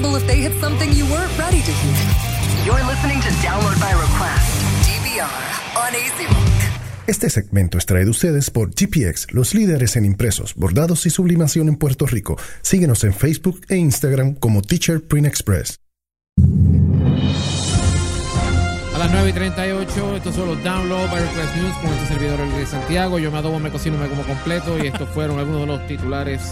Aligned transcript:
possible 0.00 0.16
if 0.16 0.26
they 0.26 0.40
hit 0.40 0.52
something 0.60 0.92
you 0.92 1.04
weren't 1.06 1.36
ready 1.38 1.60
to 1.62 1.72
hear. 1.72 1.96
You're 2.64 2.84
listening 2.86 3.20
to 3.20 3.28
Download 3.42 3.78
by 3.80 3.92
Request, 3.92 4.62
DVR, 4.86 5.28
on 5.76 5.92
Rock. 6.26 7.06
Este 7.06 7.28
segmento 7.28 7.78
es 7.78 7.86
traído 7.86 8.08
a 8.08 8.10
ustedes 8.12 8.50
por 8.50 8.70
GPX, 8.70 9.32
los 9.32 9.54
líderes 9.54 9.96
en 9.96 10.04
impresos, 10.04 10.54
bordados 10.54 11.06
y 11.06 11.10
sublimación 11.10 11.68
en 11.68 11.76
Puerto 11.76 12.06
Rico. 12.06 12.36
Síguenos 12.62 13.04
en 13.04 13.12
Facebook 13.12 13.60
e 13.68 13.76
Instagram 13.76 14.34
como 14.34 14.62
Teacher 14.62 15.02
Print 15.02 15.26
Express. 15.26 15.76
A 18.94 18.98
las 18.98 19.12
9 19.12 19.30
y 19.30 19.32
38, 19.32 20.16
estos 20.16 20.34
son 20.34 20.48
los 20.48 20.62
Download 20.62 21.10
by 21.10 21.20
Request 21.20 21.56
News 21.56 21.76
con 21.78 21.92
este 21.92 22.06
servidor 22.06 22.40
el 22.40 22.52
de 22.52 22.66
Santiago. 22.66 23.18
Yo 23.18 23.32
me 23.32 23.38
adobo, 23.38 23.58
me 23.58 23.70
cocino, 23.70 23.98
me 23.98 24.08
como 24.08 24.22
completo 24.22 24.78
y 24.78 24.86
estos 24.86 25.08
fueron 25.08 25.38
algunos 25.38 25.62
de 25.62 25.66
los 25.66 25.86
titulares 25.88 26.42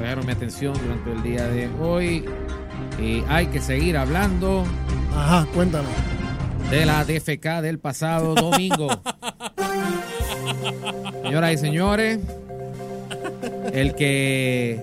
que 0.00 0.06
trajeron 0.06 0.26
mi 0.26 0.32
atención 0.32 0.72
durante 0.82 1.12
el 1.12 1.22
día 1.22 1.46
de 1.46 1.68
hoy. 1.80 2.24
Y 2.98 3.22
hay 3.28 3.46
que 3.46 3.60
seguir 3.60 3.96
hablando 3.96 4.64
Ajá, 5.14 5.46
cuéntame. 5.54 5.88
de 6.70 6.86
la 6.86 7.04
DFK 7.04 7.60
del 7.62 7.78
pasado 7.78 8.34
domingo. 8.34 8.88
Señoras 11.22 11.52
y 11.52 11.58
señores, 11.58 12.18
el 13.72 13.94
que 13.94 14.80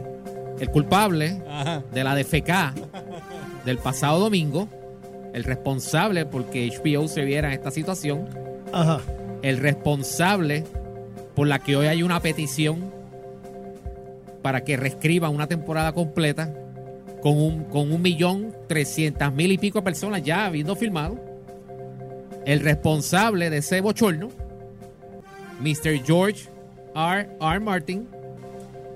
el 0.59 0.69
culpable 0.69 1.41
de 1.91 2.03
la 2.03 2.15
DFK 2.15 2.73
del 3.65 3.79
pasado 3.79 4.19
domingo, 4.19 4.67
el 5.33 5.43
responsable 5.43 6.25
porque 6.25 6.69
HBO 6.69 7.07
se 7.07 7.25
viera 7.25 7.47
en 7.49 7.53
esta 7.55 7.71
situación, 7.71 8.29
Ajá. 8.71 9.01
el 9.41 9.57
responsable 9.57 10.63
por 11.35 11.47
la 11.47 11.59
que 11.59 11.75
hoy 11.75 11.87
hay 11.87 12.01
una 12.03 12.21
petición 12.21 12.96
para 14.47 14.63
que 14.63 14.77
reescriban 14.77 15.35
una 15.35 15.47
temporada 15.47 15.91
completa 15.91 16.53
con 17.21 17.37
un, 17.37 17.65
con 17.65 17.91
un 17.91 18.01
millón 18.01 18.55
trescientas 18.69 19.33
mil 19.33 19.51
y 19.51 19.57
pico 19.57 19.79
de 19.79 19.83
personas 19.83 20.23
ya 20.23 20.45
habiendo 20.45 20.73
filmado. 20.77 21.19
El 22.45 22.61
responsable 22.61 23.49
de 23.49 23.57
ese 23.57 23.81
bochorno, 23.81 24.29
Mr. 25.59 26.01
George 26.05 26.47
R. 26.95 27.29
R. 27.41 27.59
Martin, 27.59 28.07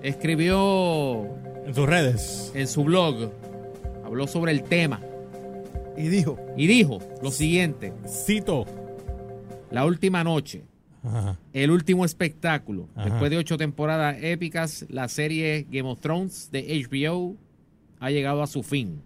escribió 0.01 1.25
En 1.65 1.75
sus 1.75 1.85
redes. 1.85 2.53
en 2.55 2.65
su 2.69 2.85
blog, 2.85 3.33
habló 4.05 4.27
sobre 4.27 4.53
el 4.53 4.63
tema 4.63 5.01
Y 5.97 6.07
dijo, 6.07 6.39
y 6.55 6.65
dijo 6.67 6.99
lo 7.21 7.29
siguiente, 7.29 7.91
Cito. 8.07 8.65
la 9.69 9.83
última 9.85 10.23
noche. 10.23 10.63
Ajá. 11.03 11.37
El 11.53 11.71
último 11.71 12.05
espectáculo. 12.05 12.87
Ajá. 12.95 13.09
Después 13.09 13.31
de 13.31 13.37
ocho 13.37 13.57
temporadas 13.57 14.17
épicas, 14.21 14.85
la 14.89 15.07
serie 15.07 15.65
Game 15.69 15.89
of 15.89 15.99
Thrones 15.99 16.49
de 16.51 16.85
HBO 16.89 17.35
ha 17.99 18.11
llegado 18.11 18.43
a 18.43 18.47
su 18.47 18.63
fin. 18.63 19.01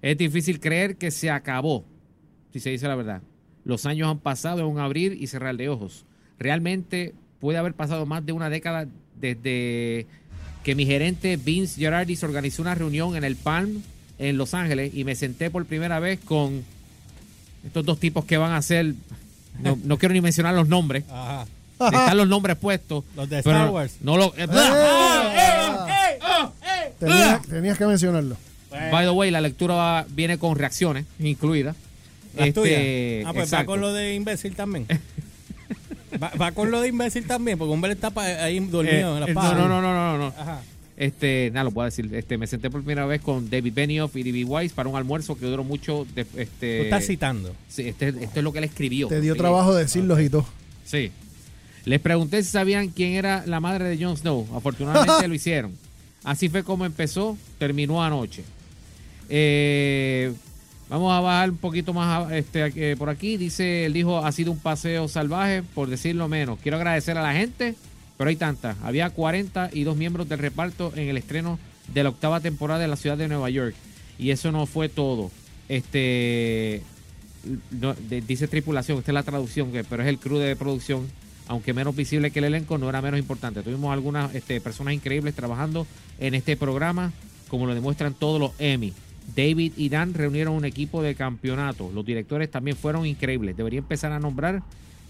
Es 0.00 0.18
difícil 0.18 0.60
creer 0.60 0.96
que 0.96 1.10
se 1.10 1.30
acabó, 1.30 1.84
si 2.52 2.60
se 2.60 2.70
dice 2.70 2.88
la 2.88 2.96
verdad. 2.96 3.22
Los 3.64 3.86
años 3.86 4.08
han 4.08 4.18
pasado 4.18 4.60
en 4.60 4.66
un 4.66 4.78
abrir 4.78 5.16
y 5.20 5.28
cerrar 5.28 5.56
de 5.56 5.68
ojos. 5.68 6.04
Realmente 6.38 7.14
puede 7.40 7.58
haber 7.58 7.74
pasado 7.74 8.06
más 8.06 8.26
de 8.26 8.32
una 8.32 8.50
década 8.50 8.88
desde 9.20 10.06
que 10.64 10.74
mi 10.74 10.86
gerente 10.86 11.36
Vince 11.36 11.80
Gerardis 11.80 12.22
organizó 12.22 12.62
una 12.62 12.74
reunión 12.74 13.16
en 13.16 13.24
el 13.24 13.36
Palm 13.36 13.82
en 14.18 14.36
Los 14.36 14.54
Ángeles 14.54 14.94
y 14.94 15.04
me 15.04 15.14
senté 15.14 15.50
por 15.50 15.66
primera 15.66 15.98
vez 16.00 16.20
con 16.20 16.64
estos 17.64 17.84
dos 17.84 17.98
tipos 17.98 18.24
que 18.24 18.36
van 18.36 18.52
a 18.52 18.62
ser, 18.62 18.94
no, 19.60 19.78
no 19.84 19.98
quiero 19.98 20.14
ni 20.14 20.20
mencionar 20.20 20.54
los 20.54 20.68
nombres, 20.68 21.04
Ajá. 21.10 21.46
están 21.78 22.16
los 22.16 22.28
nombres 22.28 22.56
puestos. 22.56 23.04
Los 23.16 23.28
de 23.28 23.38
Star 23.40 23.70
Wars. 23.70 23.96
No 24.00 24.16
lo, 24.16 24.32
eh, 24.36 24.46
tenías, 26.98 27.42
tenías 27.42 27.78
que 27.78 27.86
mencionarlo. 27.86 28.36
By 28.70 29.04
the 29.04 29.10
way, 29.10 29.30
la 29.30 29.40
lectura 29.40 29.74
va- 29.74 30.06
viene 30.08 30.38
con 30.38 30.56
reacciones 30.56 31.04
incluidas. 31.18 31.76
¿Las 32.36 32.48
Este, 32.48 32.60
tuyas? 32.60 33.26
Ah, 33.28 33.32
pues 33.34 33.52
va 33.52 33.64
con 33.66 33.80
lo 33.80 33.92
de 33.92 34.14
imbécil 34.14 34.54
también. 34.56 34.86
va, 36.22 36.30
va 36.40 36.52
con 36.52 36.70
lo 36.70 36.80
de 36.80 36.88
imbécil 36.88 37.26
también, 37.26 37.58
porque 37.58 37.72
hombre 37.74 37.92
está 37.92 38.10
ahí 38.42 38.58
dormido 38.60 39.12
Eh, 39.12 39.14
en 39.14 39.20
la 39.20 39.26
eh, 39.30 39.34
paja. 39.34 39.54
no, 39.54 39.68
no, 39.68 39.82
no, 39.82 39.92
no, 39.94 40.12
no, 40.12 40.18
no. 40.18 40.34
Ajá. 40.38 40.60
Este, 41.02 41.50
nada, 41.52 41.64
lo 41.64 41.72
puedo 41.72 41.86
decir. 41.86 42.08
Este, 42.14 42.38
me 42.38 42.46
senté 42.46 42.70
por 42.70 42.80
primera 42.82 43.04
vez 43.06 43.20
con 43.20 43.50
David 43.50 43.72
Benioff 43.74 44.14
y 44.16 44.22
D.B. 44.22 44.44
Weiss 44.44 44.72
para 44.72 44.88
un 44.88 44.94
almuerzo 44.94 45.36
que 45.36 45.46
duró 45.46 45.64
mucho. 45.64 46.06
De, 46.14 46.22
este, 46.36 46.78
Tú 46.78 46.84
estás 46.84 47.06
citando. 47.06 47.52
sí, 47.68 47.88
este, 47.88 48.08
esto 48.10 48.38
es 48.38 48.44
lo 48.44 48.52
que 48.52 48.58
él 48.58 48.64
escribió. 48.64 49.08
Te 49.08 49.20
dio 49.20 49.34
Sí. 49.34 49.38
trabajo 49.38 49.74
decirlos 49.74 50.20
y 50.20 50.30
todo. 50.30 50.46
Sí. 50.84 51.10
Les 51.86 51.98
pregunté 51.98 52.40
si 52.44 52.50
sabían 52.50 52.90
quién 52.90 53.14
era 53.14 53.42
la 53.46 53.58
madre 53.58 53.84
de 53.88 54.04
Jon 54.04 54.16
Snow. 54.16 54.46
Afortunadamente 54.54 55.26
lo 55.28 55.34
hicieron. 55.34 55.72
Así 56.22 56.48
fue 56.48 56.62
como 56.62 56.86
empezó, 56.86 57.36
terminó 57.58 58.00
anoche. 58.04 58.44
Eh, 59.28 60.32
vamos 60.88 61.12
a 61.12 61.20
bajar 61.20 61.50
un 61.50 61.56
poquito 61.56 61.92
más 61.92 62.30
este, 62.30 62.92
eh, 62.92 62.96
por 62.96 63.08
aquí. 63.08 63.36
Dice, 63.36 63.86
él 63.86 63.92
dijo, 63.92 64.24
ha 64.24 64.30
sido 64.30 64.52
un 64.52 64.58
paseo 64.58 65.08
salvaje, 65.08 65.64
por 65.74 65.88
decirlo 65.88 66.28
menos. 66.28 66.60
Quiero 66.62 66.76
agradecer 66.76 67.18
a 67.18 67.22
la 67.22 67.32
gente, 67.32 67.74
pero 68.22 68.30
hay 68.30 68.36
tantas. 68.36 68.76
Había 68.84 69.10
42 69.10 69.96
miembros 69.96 70.28
del 70.28 70.38
reparto 70.38 70.92
en 70.94 71.08
el 71.08 71.16
estreno 71.16 71.58
de 71.92 72.04
la 72.04 72.10
octava 72.10 72.38
temporada 72.38 72.78
de 72.78 72.86
la 72.86 72.94
ciudad 72.94 73.18
de 73.18 73.26
Nueva 73.26 73.50
York. 73.50 73.74
Y 74.16 74.30
eso 74.30 74.52
no 74.52 74.64
fue 74.66 74.88
todo. 74.88 75.32
Este 75.68 76.82
no, 77.72 77.94
de- 77.94 78.20
dice 78.20 78.46
tripulación, 78.46 78.98
esta 78.98 79.10
es 79.10 79.14
la 79.14 79.24
traducción, 79.24 79.72
pero 79.90 80.04
es 80.04 80.08
el 80.08 80.20
crew 80.20 80.38
de 80.38 80.54
producción, 80.54 81.08
aunque 81.48 81.72
menos 81.72 81.96
visible 81.96 82.30
que 82.30 82.38
el 82.38 82.44
elenco, 82.44 82.78
no 82.78 82.88
era 82.88 83.02
menos 83.02 83.18
importante. 83.18 83.60
Tuvimos 83.64 83.92
algunas 83.92 84.32
este, 84.36 84.60
personas 84.60 84.94
increíbles 84.94 85.34
trabajando 85.34 85.84
en 86.20 86.34
este 86.36 86.56
programa, 86.56 87.10
como 87.48 87.66
lo 87.66 87.74
demuestran 87.74 88.14
todos 88.14 88.38
los 88.38 88.52
Emmy. 88.60 88.92
David 89.34 89.72
y 89.76 89.88
Dan 89.88 90.14
reunieron 90.14 90.54
un 90.54 90.64
equipo 90.64 91.02
de 91.02 91.16
campeonato. 91.16 91.90
Los 91.92 92.06
directores 92.06 92.52
también 92.52 92.76
fueron 92.76 93.04
increíbles. 93.04 93.56
Debería 93.56 93.80
empezar 93.80 94.12
a 94.12 94.20
nombrar 94.20 94.62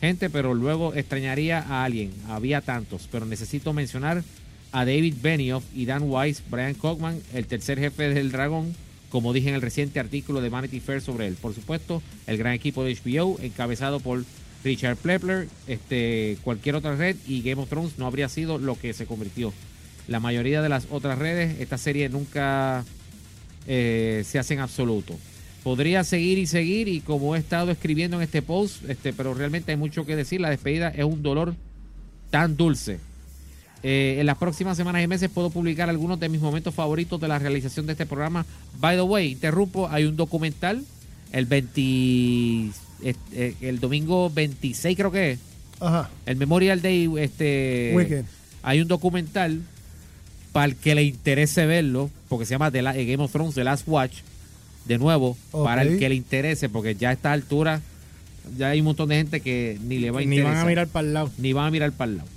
gente, 0.03 0.29
pero 0.31 0.53
luego 0.53 0.95
extrañaría 0.95 1.61
a 1.61 1.85
alguien. 1.85 2.11
Había 2.29 2.61
tantos, 2.61 3.09
pero 3.11 3.25
necesito 3.25 3.73
mencionar 3.73 4.25
a 4.73 4.85
David 4.85 5.15
Benioff 5.23 5.63
y 5.75 5.87
Dan 5.87 6.03
Weiss, 6.03 6.43
Brian 6.51 6.75
Cockman, 6.75 7.21
el 7.33 7.47
tercer 7.47 7.79
jefe 7.79 8.13
del 8.13 8.33
Dragón, 8.33 8.75
como 9.11 9.33
dije 9.33 9.51
en 9.51 9.55
el 9.55 9.63
reciente 9.63 10.01
artículo 10.01 10.41
de 10.41 10.49
Vanity 10.49 10.81
Fair 10.81 11.01
sobre 11.01 11.29
él. 11.29 11.37
Por 11.41 11.55
supuesto, 11.55 12.03
el 12.27 12.37
gran 12.37 12.53
equipo 12.53 12.83
de 12.83 12.97
HBO, 12.97 13.39
encabezado 13.41 14.01
por 14.01 14.25
Richard 14.65 14.97
Plepler, 14.97 15.47
este, 15.69 16.37
cualquier 16.43 16.75
otra 16.75 16.97
red 16.97 17.17
y 17.29 17.43
Game 17.43 17.63
of 17.63 17.69
Thrones 17.69 17.97
no 17.97 18.07
habría 18.07 18.29
sido 18.29 18.59
lo 18.59 18.77
que 18.77 18.95
se 18.95 19.07
convirtió. 19.07 19.53
La 20.09 20.19
mayoría 20.19 20.63
de 20.63 20.69
las 20.69 20.89
otras 20.91 21.17
redes, 21.17 21.61
esta 21.61 21.79
serie 21.79 22.09
nunca 22.09 22.85
eh, 23.69 24.25
se 24.27 24.41
hace 24.41 24.55
en 24.55 24.61
absoluto. 24.61 25.17
Podría 25.63 26.03
seguir 26.03 26.39
y 26.39 26.47
seguir 26.47 26.89
y 26.89 27.01
como 27.01 27.37
he 27.37 27.39
estado 27.39 27.71
escribiendo 27.71 28.17
en 28.17 28.23
este 28.25 28.43
post, 28.43 28.89
este, 28.89 29.13
pero 29.13 29.33
realmente 29.35 29.71
hay 29.71 29.77
mucho 29.79 30.05
que 30.05 30.17
decir. 30.17 30.41
La 30.41 30.51
despedida 30.51 30.89
es 30.89 31.05
un 31.05 31.23
dolor 31.23 31.55
tan 32.31 32.57
dulce. 32.57 32.99
Eh, 33.85 34.17
en 34.21 34.27
las 34.27 34.39
próximas 34.39 34.77
semanas 34.77 35.03
y 35.03 35.07
meses 35.09 35.29
puedo 35.31 35.51
publicar 35.51 35.89
algunos 35.89 36.19
de 36.21 36.29
mis 36.29 36.41
momentos 36.41 36.75
favoritos 36.75 37.21
de 37.21 37.29
la 37.29 37.39
realización 37.39 37.87
de 37.87 37.93
este 37.93 38.07
programa. 38.07 38.45
By 38.81 38.97
the 38.97 39.03
way, 39.03 39.33
interrumpo, 39.33 39.89
hay 39.89 40.05
un 40.05 40.17
documental 40.17 40.85
el 41.33 41.47
20, 41.47 41.81
eh, 43.03 43.15
eh, 43.33 43.55
el 43.61 43.81
domingo 43.81 44.31
26 44.31 44.97
creo 44.97 45.11
que 45.11 45.33
es, 45.33 45.39
Ajá. 45.81 46.11
el 46.27 46.37
Memorial 46.37 46.81
Day, 46.83 47.11
este, 47.19 47.93
Weekend. 47.95 48.27
hay 48.63 48.81
un 48.81 48.89
documental 48.89 49.61
para 50.53 50.67
el 50.67 50.77
que 50.77 50.95
le 50.95 51.03
interese 51.05 51.67
verlo, 51.67 52.11
porque 52.29 52.45
se 52.47 52.51
llama 52.53 52.71
The 52.71 52.83
La- 52.83 52.93
Game 52.93 53.17
of 53.23 53.33
Thrones 53.33 53.55
The 53.55 53.65
Last 53.65 53.89
Watch, 53.89 54.19
de 54.85 54.99
nuevo, 54.99 55.37
para 55.53 55.83
el 55.83 55.99
que 55.99 56.09
le 56.09 56.15
interese, 56.17 56.69
porque 56.69 56.95
ya 56.95 57.11
a 57.11 57.13
esta 57.13 57.33
altura 57.33 57.81
ya 58.59 58.71
hay 58.71 58.81
un 58.81 58.87
montón 58.87 59.09
de 59.09 59.17
gente 59.17 59.41
que 59.41 59.79
ni 59.85 59.99
le 59.99 60.11
va 60.11 60.19
a 60.19 60.23
Ni 60.23 60.37
interesar 60.37 60.55
van 60.55 60.63
a 60.65 60.69
mirar 60.69 60.89
para 60.89 61.07
el 61.07 61.15
lado. 61.15 61.31
ni 61.39 61.53
van 61.53 61.67
a 61.67 61.71
mirar 61.71 61.93
para 61.93 62.11
el 62.11 62.17
lado. 62.19 62.29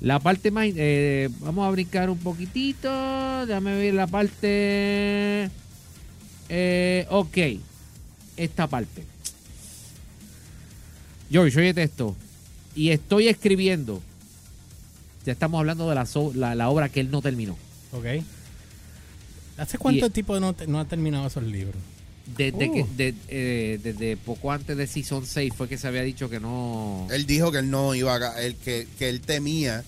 La 0.00 0.18
parte 0.20 0.50
más. 0.50 0.66
eh, 0.74 1.28
vamos 1.40 1.66
a 1.66 1.70
brincar 1.70 2.10
un 2.10 2.18
poquitito. 2.18 3.46
Déjame 3.46 3.76
ver 3.76 3.94
la 3.94 4.06
parte. 4.06 5.48
Eh, 6.48 7.06
ok. 7.10 7.36
Esta 8.36 8.66
parte. 8.66 9.02
George, 11.30 11.58
oye 11.58 11.74
esto. 11.82 12.14
Y 12.74 12.90
estoy 12.90 13.28
escribiendo. 13.28 14.02
Ya 15.24 15.32
estamos 15.32 15.58
hablando 15.58 15.88
de 15.88 15.94
la, 15.94 16.06
so- 16.06 16.32
la, 16.34 16.54
la 16.54 16.68
obra 16.68 16.88
que 16.88 17.00
él 17.00 17.10
no 17.10 17.20
terminó. 17.22 17.56
Ok. 17.92 18.04
¿Hace 19.58 19.78
cuánto 19.78 20.00
Y- 20.04 20.06
el 20.08 20.12
tipo 20.12 20.38
no, 20.40 20.52
te- 20.54 20.66
no 20.66 20.78
ha 20.80 20.84
terminado 20.84 21.26
esos 21.26 21.42
libros? 21.44 21.76
Desde, 22.36 22.68
Uh. 22.68 22.72
que, 22.74 22.84
de- 22.96 23.14
eh, 23.28 23.78
desde 23.82 24.16
poco 24.16 24.50
antes 24.52 24.76
de 24.76 24.86
Season 24.86 25.24
6 25.24 25.52
fue 25.56 25.68
que 25.68 25.78
se 25.78 25.86
había 25.86 26.02
dicho 26.02 26.28
que 26.28 26.40
no. 26.40 27.06
Él 27.10 27.24
dijo 27.26 27.52
que 27.52 27.58
él 27.58 27.70
no 27.70 27.94
iba 27.94 28.16
a, 28.16 28.42
él, 28.42 28.56
que, 28.56 28.86
que 28.98 29.08
él 29.08 29.20
temía 29.20 29.84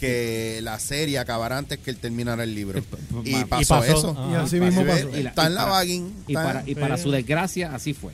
que 0.00 0.58
la 0.62 0.78
serie 0.78 1.18
acabara 1.18 1.56
antes 1.56 1.78
que 1.78 1.90
él 1.90 1.96
terminara 1.96 2.42
el 2.44 2.54
libro. 2.54 2.82
Y 3.24 3.30
Y 3.36 3.44
pasó, 3.46 3.78
pasó. 3.78 3.98
eso. 3.98 4.14
Ah, 4.18 4.30
Y 4.32 4.34
así 4.44 4.60
mismo 4.60 4.84
pasó. 4.84 5.08
Y 5.16 5.22
la- 5.22 5.30
está 5.30 5.46
en 5.46 5.52
y 5.52 5.54
la 5.54 5.60
para- 5.62 5.72
vaguín. 5.72 6.12
Y 6.26 6.34
para, 6.34 6.62
y 6.68 6.74
para 6.74 6.98
su 6.98 7.10
desgracia, 7.10 7.74
así 7.74 7.94
fue. 7.94 8.12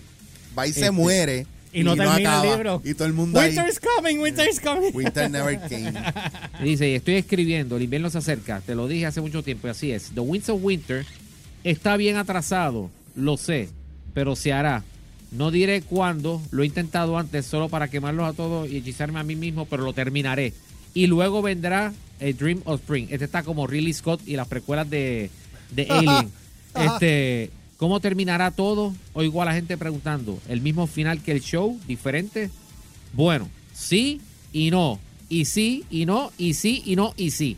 va 0.57 0.67
y 0.67 0.73
se 0.73 0.81
este, 0.81 0.91
muere. 0.93 1.47
Y 1.73 1.83
no 1.85 1.97
termina 1.97 2.19
el 2.19 2.27
acaba. 2.27 2.57
libro. 2.57 2.83
Y 2.85 2.95
todo 2.95 3.07
el 3.07 3.15
mundo 3.15 3.41
ahí. 3.41 3.49
Winter 3.49 3.69
is 3.69 3.81
coming, 3.81 4.19
winter 4.19 4.49
is 4.49 4.61
coming. 4.61 4.91
Winter 4.95 5.31
never 5.31 5.59
came. 5.69 5.93
Y 6.61 6.65
dice, 6.65 6.89
y 6.89 6.95
estoy 6.95 7.15
escribiendo, 7.15 7.77
el 7.77 7.83
invierno 7.83 8.11
se 8.11 8.19
acerca, 8.19 8.61
te 8.61 8.75
lo 8.75 8.89
dije 8.89 9.07
hace 9.07 9.21
mucho 9.21 9.43
tiempo 9.43 9.67
y 9.67 9.71
así 9.71 9.91
es. 9.91 10.11
The 10.15 10.21
Winds 10.21 10.49
of 10.49 10.63
Winter 10.63 11.05
Está 11.65 11.97
bien 11.97 12.17
atrasado, 12.17 12.91
lo 13.15 13.37
sé, 13.37 13.69
pero 14.15 14.35
se 14.35 14.53
hará. 14.53 14.83
No 15.31 15.51
diré 15.51 15.81
cuándo, 15.81 16.43
lo 16.51 16.63
he 16.63 16.67
intentado 16.67 17.17
antes 17.17 17.47
solo 17.47 17.69
para 17.69 17.89
quemarlos 17.89 18.29
a 18.29 18.33
todos 18.33 18.69
y 18.69 18.79
hechizarme 18.79 19.21
a 19.21 19.23
mí 19.23 19.37
mismo, 19.37 19.67
pero 19.67 19.85
lo 19.85 19.93
terminaré. 19.93 20.53
Y 20.93 21.07
luego 21.07 21.41
vendrá 21.41 21.93
A 22.21 22.25
Dream 22.25 22.61
of 22.65 22.81
Spring. 22.81 23.07
Este 23.11 23.25
está 23.25 23.45
como 23.45 23.67
Ridley 23.67 23.93
Scott 23.95 24.21
y 24.27 24.35
las 24.37 24.49
precuelas 24.49 24.91
de, 24.91 25.31
de 25.71 25.87
Alien. 25.89 26.31
Este, 26.75 27.51
¿Cómo 27.83 27.99
terminará 27.99 28.53
todo? 28.53 28.95
Oigo 29.13 29.43
a 29.43 29.45
la 29.45 29.55
gente 29.55 29.77
preguntando, 29.77 30.39
¿el 30.49 30.61
mismo 30.61 30.87
final 30.87 31.21
que 31.21 31.33
el 31.33 31.41
show? 31.41 31.81
¿Diferente? 31.89 32.49
Bueno, 33.13 33.49
sí 33.75 34.21
y 34.53 34.71
no. 34.71 35.01
Y 35.29 35.47
sí 35.47 35.85
y 35.91 36.07
no, 36.07 36.31
y 36.39 36.55
sí 36.55 36.81
y 36.87 36.95
no, 36.95 37.13
y 37.17 37.33
sí. 37.33 37.57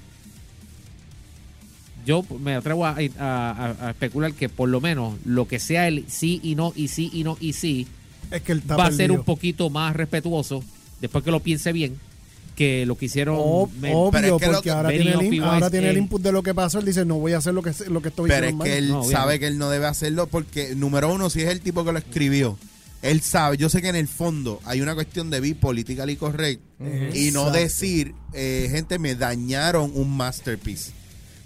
Yo 2.06 2.24
me 2.40 2.54
atrevo 2.54 2.86
a, 2.86 2.96
a- 3.18 3.76
a 3.82 3.90
especular 3.90 4.32
que 4.32 4.48
por 4.48 4.70
lo 4.70 4.80
menos 4.80 5.12
lo 5.26 5.46
que 5.46 5.58
sea 5.58 5.88
el 5.88 6.06
sí 6.08 6.40
y 6.42 6.54
no, 6.54 6.72
y 6.74 6.88
sí 6.88 7.10
y 7.12 7.22
no, 7.22 7.36
y 7.38 7.52
sí, 7.52 7.86
Es 8.30 8.40
que 8.40 8.54
va 8.54 8.86
a 8.86 8.92
ser 8.92 9.10
un 9.12 9.24
poquito 9.24 9.68
más 9.68 9.94
respetuoso, 9.94 10.64
después 11.02 11.22
que 11.22 11.32
lo 11.32 11.40
piense 11.40 11.70
bien, 11.74 11.98
que 12.54 12.86
lo 12.86 12.96
que 12.96 13.06
hicieron. 13.06 13.36
Ob- 13.36 13.70
me- 13.72 13.88
Pero 13.88 13.98
obvio, 13.98 14.36
es 14.36 14.40
que 14.42 14.46
porque 14.48 14.62
que- 14.62 14.70
ahora, 14.70 14.88
tiene 14.90 15.12
el, 15.12 15.22
in- 15.34 15.42
ahora 15.42 15.70
tiene 15.70 15.90
el 15.90 15.98
input 15.98 16.22
de 16.22 16.32
lo 16.32 16.42
que 16.42 16.54
pasó. 16.54 16.78
Él 16.78 16.84
dice, 16.84 17.04
no 17.04 17.16
voy 17.18 17.32
a 17.32 17.38
hacer 17.38 17.52
lo 17.54 17.62
que, 17.62 17.72
lo 17.88 18.00
que 18.02 18.08
estoy 18.08 18.28
Pero 18.30 18.46
es 18.46 18.54
que 18.62 18.78
él 18.78 18.88
No, 18.88 19.04
sabe 19.04 19.38
que 19.40 19.46
él 19.46 19.58
no 19.58 19.70
debe 19.70 19.86
hacerlo 19.86 20.26
porque, 20.26 20.74
número 20.74 21.12
uno, 21.12 21.30
si 21.30 21.42
es 21.42 21.48
el 21.50 21.60
tipo 21.60 21.84
que 21.84 21.92
lo 21.92 21.98
escribió, 21.98 22.58
él 23.02 23.20
sabe. 23.20 23.56
Yo 23.58 23.68
sé 23.68 23.82
que 23.82 23.88
en 23.88 23.96
el 23.96 24.08
fondo 24.08 24.60
hay 24.64 24.80
una 24.80 24.94
cuestión 24.94 25.28
de 25.30 25.40
be 25.40 25.54
politically 25.54 26.16
correct 26.16 26.60
y 26.80 27.30
no 27.32 27.40
Exacto. 27.48 27.50
decir, 27.52 28.14
eh, 28.32 28.68
gente, 28.70 28.98
me 28.98 29.14
dañaron 29.14 29.90
un 29.94 30.16
masterpiece. 30.16 30.92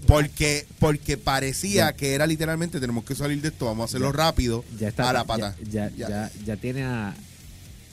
Porque, 0.07 0.65
porque 0.79 1.17
parecía 1.17 1.93
que 1.93 2.15
era 2.15 2.25
literalmente, 2.27 2.79
tenemos 2.79 3.05
que 3.05 3.17
salir 3.17 3.43
de 3.43 3.49
esto, 3.49 3.67
vamos 3.67 3.83
a 3.83 3.85
hacerlo 3.87 4.13
rápido 4.13 4.65
ya 4.79 4.89
está. 4.89 5.11
a 5.11 5.13
la 5.13 5.19
ya- 5.21 5.25
pata. 5.27 5.57
Ya, 5.69 5.91
ya, 5.97 6.31
ya 6.47 6.57
tiene 6.57 6.85
a 6.85 7.15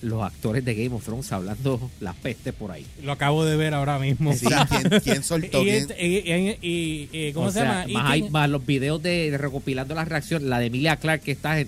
los 0.06 0.24
actores 0.24 0.64
de 0.64 0.76
Game 0.76 0.96
of 0.96 1.04
Thrones 1.04 1.32
hablando 1.32 1.90
las 2.00 2.16
pestes 2.16 2.54
por 2.54 2.72
ahí. 2.72 2.86
Lo 3.04 3.12
acabo 3.12 3.44
de 3.46 3.56
ver 3.58 3.74
ahora 3.74 4.00
mismo. 4.00 4.34
Sí, 4.34 4.46
¿quién, 4.70 5.02
quién 5.02 5.24
soltó? 5.26 5.62
Y, 5.62 5.66
¿Quién? 5.66 5.76
este- 5.76 6.06
y- 6.08 6.18
y- 6.32 6.58
y- 6.62 7.10
y- 7.28 7.34
¿Cómo 7.34 7.48
O 7.48 7.52
se 7.52 7.60
sea, 7.60 7.64
llama? 7.82 7.90
Y 7.90 7.94
Más, 7.94 8.12
hay, 8.12 8.30
más 8.30 8.50
los 8.50 8.66
videos 8.66 9.02
de, 9.04 9.32
de 9.32 9.38
recopilando 9.38 9.94
las 9.96 10.08
reacciones. 10.08 10.48
La 10.48 10.60
de 10.60 10.68
Emilia 10.68 10.96
Clark 10.98 11.22
que 11.22 11.32
está 11.32 11.60
en 11.60 11.68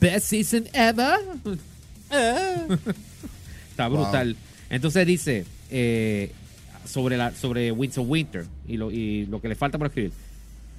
Best 0.00 0.26
Season 0.26 0.64
Ever. 0.72 1.18
está 3.70 3.88
brutal. 3.88 4.36
Entonces 4.70 5.06
dice 5.06 5.44
eh, 5.70 6.32
sobre 6.84 7.16
la 7.16 7.34
sobre 7.34 7.72
Winds 7.72 7.98
of 7.98 8.06
Winter 8.08 8.46
y 8.66 8.76
lo, 8.76 8.90
y 8.90 9.26
lo 9.26 9.40
que 9.40 9.48
le 9.48 9.54
falta 9.54 9.78
por 9.78 9.86
escribir. 9.88 10.12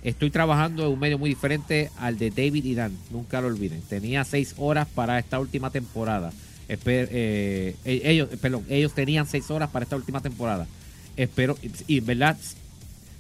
Estoy 0.02 0.30
trabajando 0.30 0.86
en 0.86 0.94
un 0.94 1.00
medio 1.00 1.18
muy 1.18 1.30
diferente 1.30 1.90
al 1.98 2.18
de 2.18 2.30
David 2.30 2.64
y 2.64 2.74
Dan. 2.74 2.96
Nunca 3.12 3.42
lo 3.42 3.48
olviden. 3.48 3.82
Tenía 3.82 4.24
seis 4.24 4.54
horas 4.58 4.88
para 4.96 5.20
esta 5.20 5.40
última 5.40 5.72
temporada. 5.72 6.32
Esper- 6.70 7.10
eh, 7.12 7.76
eh, 7.84 8.02
ellos, 8.06 8.30
perdón, 8.42 8.64
ellos 8.70 8.94
tenían 8.94 9.28
seis 9.28 9.50
horas 9.52 9.70
para 9.72 9.84
esta 9.84 9.96
última 9.96 10.22
temporada. 10.22 10.68
Espero, 11.18 11.58
y 11.88 11.98
en 11.98 12.06
verdad 12.06 12.38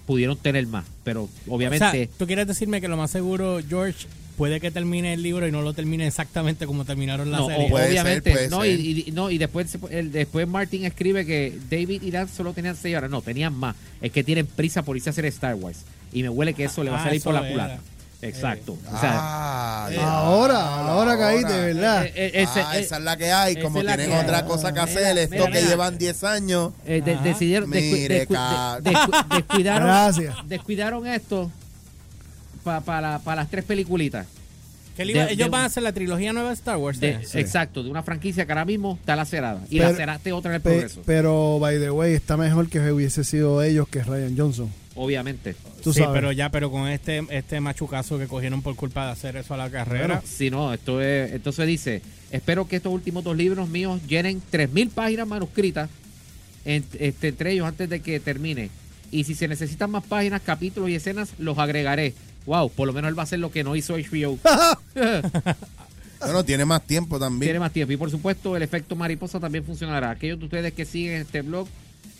pudieron 0.05 0.37
tener 0.37 0.65
más, 0.67 0.85
pero 1.03 1.29
obviamente 1.47 1.85
O 1.85 1.91
sea, 1.91 2.07
tú 2.17 2.25
quieres 2.25 2.47
decirme 2.47 2.81
que 2.81 2.87
lo 2.87 2.97
más 2.97 3.11
seguro, 3.11 3.59
George, 3.67 4.07
puede 4.37 4.59
que 4.61 4.71
termine 4.71 5.13
el 5.13 5.21
libro 5.21 5.47
y 5.47 5.51
no 5.51 5.61
lo 5.61 5.73
termine 5.73 6.07
exactamente 6.07 6.65
como 6.65 6.85
terminaron 6.85 7.29
la 7.29 7.39
no, 7.39 7.47
serie. 7.47 7.67
obviamente, 7.71 8.33
ser, 8.33 8.49
no. 8.49 8.65
Y, 8.65 9.03
y- 9.07 9.11
no, 9.11 9.29
y 9.29 9.37
después, 9.37 9.69
se- 9.69 9.79
el- 9.99 10.11
después 10.11 10.47
Martin 10.47 10.85
escribe 10.85 11.25
que 11.25 11.57
David 11.69 12.01
y 12.03 12.11
Dan 12.11 12.29
solo 12.29 12.53
tenían 12.53 12.75
seis 12.75 12.95
horas, 12.95 13.09
no, 13.11 13.21
tenían 13.21 13.53
más. 13.53 13.75
Es 14.01 14.11
que 14.11 14.23
tienen 14.23 14.45
prisa 14.47 14.81
por 14.83 14.95
irse 14.95 15.09
a 15.09 15.11
hacer 15.11 15.25
Star 15.25 15.55
Wars. 15.55 15.79
Y 16.13 16.23
me 16.23 16.29
huele 16.29 16.53
que 16.53 16.63
eso 16.63 16.83
le 16.83 16.89
va 16.89 16.97
a 16.97 17.01
Ah, 17.01 17.05
salir 17.05 17.21
por 17.21 17.33
la 17.33 17.41
era. 17.41 17.49
culata. 17.51 17.79
Exacto. 18.21 18.73
O 18.93 18.99
sea, 18.99 19.13
Ah, 19.21 19.89
Ahora, 19.97 20.59
ahora 20.89 21.17
caíste, 21.17 21.53
¿verdad? 21.73 22.05
eh, 22.05 22.11
eh, 22.15 22.31
ese- 22.43 22.61
ah, 22.61 22.77
eh, 22.77 22.81
esa 22.81 22.97
es 22.97 23.03
la 23.03 23.15
que 23.17 23.31
hay. 23.31 23.55
Como 23.61 23.79
tienen 23.81 24.11
hay. 24.11 24.23
otra 24.23 24.43
cosa 24.45 24.73
que 24.73 24.79
hacer, 24.81 25.07
Mira, 25.13 25.21
esto 25.21 25.35
mira, 25.35 25.45
que 25.47 25.57
mira. 25.59 25.69
llevan 25.69 25.97
10 25.97 26.23
años. 26.25 26.73
eh, 26.85 27.01
de- 27.03 27.15
decidieron, 27.17 27.69
descu- 27.71 27.91
Mire, 27.93 28.27
descu- 28.27 28.33
ca- 28.33 28.79
de- 28.81 28.91
descu- 28.91 29.27
descuidaron, 29.37 29.87
Gracias. 29.87 30.35
descuidaron 30.47 31.07
esto 31.07 31.49
para 32.63 33.19
las 33.35 33.49
tres 33.49 33.63
peliculitas. 33.65 34.27
Que 34.95 35.03
él 35.03 35.11
iba- 35.11 35.25
de- 35.25 35.31
ellos 35.33 35.47
de- 35.47 35.51
van 35.51 35.61
a 35.61 35.65
hacer 35.65 35.81
la 35.83 35.93
trilogía 35.93 36.33
nueva 36.33 36.49
de 36.49 36.55
Star 36.55 36.75
Wars. 36.77 36.99
De- 36.99 37.11
¿eh? 37.11 37.21
Exacto, 37.35 37.83
de 37.83 37.89
una 37.89 38.03
franquicia 38.03 38.45
que 38.45 38.51
ahora 38.51 38.65
mismo 38.65 38.97
está 38.99 39.15
lacerada. 39.15 39.61
Y 39.69 39.77
Pero- 39.77 39.91
laceraste 39.91 40.33
otra 40.33 40.51
en 40.51 40.55
el 40.55 40.61
Pe- 40.61 40.69
progreso. 40.71 41.01
pero, 41.05 41.57
by 41.59 41.79
the 41.79 41.89
way, 41.89 42.13
está 42.13 42.35
mejor 42.35 42.67
que 42.69 42.79
hubiese 42.91 43.23
sido 43.23 43.63
ellos 43.63 43.87
que 43.87 44.03
Ryan 44.03 44.35
Johnson. 44.37 44.69
Obviamente. 44.95 45.55
Tú 45.83 45.93
sí, 45.93 45.99
sabes. 45.99 46.13
pero 46.13 46.31
ya, 46.31 46.49
pero 46.49 46.69
con 46.71 46.87
este 46.87 47.23
este 47.29 47.59
machucazo 47.61 48.17
que 48.19 48.27
cogieron 48.27 48.61
por 48.61 48.75
culpa 48.75 49.05
de 49.05 49.11
hacer 49.11 49.35
eso 49.37 49.53
a 49.53 49.57
la 49.57 49.69
carrera. 49.69 50.21
Si 50.25 50.49
no, 50.49 50.73
esto 50.73 51.01
es, 51.01 51.31
entonces 51.33 51.67
dice, 51.67 52.01
espero 52.31 52.67
que 52.67 52.77
estos 52.77 52.91
últimos 52.93 53.23
dos 53.23 53.35
libros 53.37 53.69
míos 53.69 54.01
llenen 54.07 54.41
3.000 54.51 54.89
páginas 54.89 55.27
manuscritas 55.27 55.89
en- 56.65 56.85
este, 56.99 57.29
entre 57.29 57.51
ellos 57.53 57.67
antes 57.67 57.89
de 57.89 58.01
que 58.01 58.19
termine. 58.19 58.69
Y 59.11 59.23
si 59.23 59.33
se 59.35 59.47
necesitan 59.47 59.89
más 59.89 60.03
páginas, 60.03 60.41
capítulos 60.41 60.89
y 60.89 60.95
escenas, 60.95 61.29
los 61.39 61.57
agregaré. 61.57 62.13
Wow, 62.45 62.69
por 62.71 62.87
lo 62.87 62.93
menos 62.93 63.09
él 63.09 63.17
va 63.17 63.23
a 63.23 63.25
hacer 63.25 63.39
lo 63.39 63.51
que 63.51 63.63
no 63.63 63.75
hizo 63.75 63.95
HBO. 63.97 64.37
Bueno, 66.21 66.43
tiene 66.43 66.65
más 66.65 66.85
tiempo 66.85 67.17
también. 67.17 67.47
Tiene 67.47 67.59
más 67.59 67.71
tiempo. 67.71 67.93
Y 67.93 67.97
por 67.97 68.11
supuesto, 68.11 68.57
el 68.57 68.61
efecto 68.61 68.93
mariposa 68.95 69.39
también 69.39 69.63
funcionará. 69.63 70.09
Aquellos 70.11 70.37
de 70.37 70.45
ustedes 70.45 70.73
que 70.73 70.83
siguen 70.83 71.21
este 71.21 71.41
blog 71.41 71.65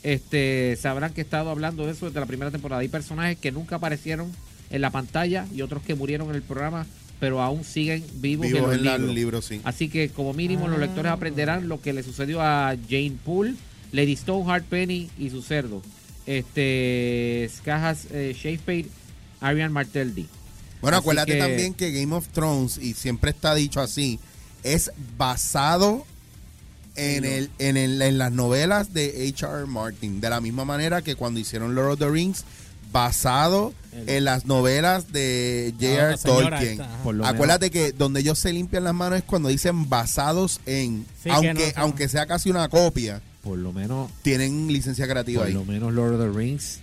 este, 0.04 0.78
sabrán 0.82 1.14
que 1.14 1.22
he 1.22 1.24
estado 1.24 1.50
hablando 1.50 1.86
de 1.86 1.92
eso 1.92 2.06
desde 2.08 2.20
la 2.20 2.26
primera 2.26 2.52
temporada. 2.52 2.82
Hay 2.82 2.88
personajes 2.88 3.38
que 3.38 3.52
nunca 3.52 3.76
aparecieron 3.78 4.32
en 4.70 4.82
la 4.82 4.92
pantalla 4.92 5.46
y 5.54 5.62
otros 5.62 5.84
que 5.84 5.96
murieron 5.96 6.30
en 6.30 6.36
el 6.36 6.42
programa, 6.42 6.86
pero 7.20 7.42
aún 7.42 7.64
siguen 7.64 8.04
vivos, 8.16 8.48
Vivos 8.48 8.62
en 8.62 8.68
los 8.68 8.76
en 8.78 8.86
la- 8.86 8.98
libros. 8.98 9.16
libros, 9.16 9.46
sí. 9.46 9.62
Así 9.64 9.90
que 9.90 10.10
como 10.10 10.34
mínimo 10.34 10.68
los 10.68 10.80
lectores 10.80 11.12
aprenderán 11.12 11.68
lo 11.68 11.82
que 11.82 11.92
le 11.94 12.04
sucedió 12.04 12.42
a 12.42 12.76
Jane 12.90 13.18
Poole, 13.26 13.56
Lady 13.92 14.16
Stoneheart 14.16 14.66
Penny 14.66 15.10
y 15.18 15.30
su 15.32 15.42
cerdo. 15.42 15.82
Este 16.28 17.50
Skajas 17.58 18.06
eh, 18.12 18.36
Shakespeare, 18.40 18.86
Arian 19.42 19.72
Marteldi. 19.74 20.28
Bueno, 20.82 20.98
Así 20.98 21.04
acuérdate 21.04 21.34
que- 21.34 21.40
también 21.40 21.74
que 21.74 21.92
Game 21.92 22.16
of 22.16 22.28
Thrones, 22.30 22.78
y 22.78 22.94
siempre 22.94 23.32
está 23.32 23.54
dicho 23.56 23.82
así, 23.82 24.20
es 24.64 24.92
basado 25.18 26.06
en, 27.00 27.26
el, 27.26 27.50
en, 27.60 27.78
el- 27.78 28.02
en 28.02 28.18
las 28.18 28.32
novelas 28.32 28.94
de 28.94 29.32
H.R. 29.34 29.66
Martin. 29.68 30.20
De 30.22 30.30
la 30.30 30.42
misma 30.42 30.66
manera 30.66 31.02
que 31.02 31.16
cuando 31.16 31.40
hicieron 31.40 31.76
Lord 31.76 31.92
of 31.94 32.00
the 32.00 32.10
Rings, 32.10 32.44
basado 32.92 33.74
en 34.08 34.24
las 34.26 34.46
novelas 34.46 35.12
de 35.12 35.74
J.R. 35.80 36.18
señora 36.18 36.50
Tolkien. 36.58 36.72
esta. 36.82 36.98
Por 37.04 37.26
Acuérdate 37.26 37.70
que 37.72 37.92
donde 37.92 38.22
ellos 38.22 38.40
se 38.40 38.52
limpian 38.54 38.84
las 38.84 38.94
manos 38.96 39.20
es 39.20 39.24
cuando 39.26 39.50
dicen 39.50 39.90
basados 39.90 40.60
en, 40.66 41.06
Sí, 41.24 41.30
aunque, 41.30 41.54
no 41.76 41.82
aunque 41.84 42.08
sea 42.10 42.26
casi 42.26 42.50
una 42.50 42.68
copia, 42.70 43.22
Por 43.44 43.58
lo 43.60 43.72
menos, 43.74 44.10
tienen 44.24 44.68
licencia 44.68 45.08
creativa 45.08 45.42
por 45.42 45.48
ahí. 45.48 45.54
lo 45.54 45.66
menos 45.66 45.94
Lord 45.94 46.16
of 46.16 46.22
the 46.34 46.38
Rings. 46.38 46.80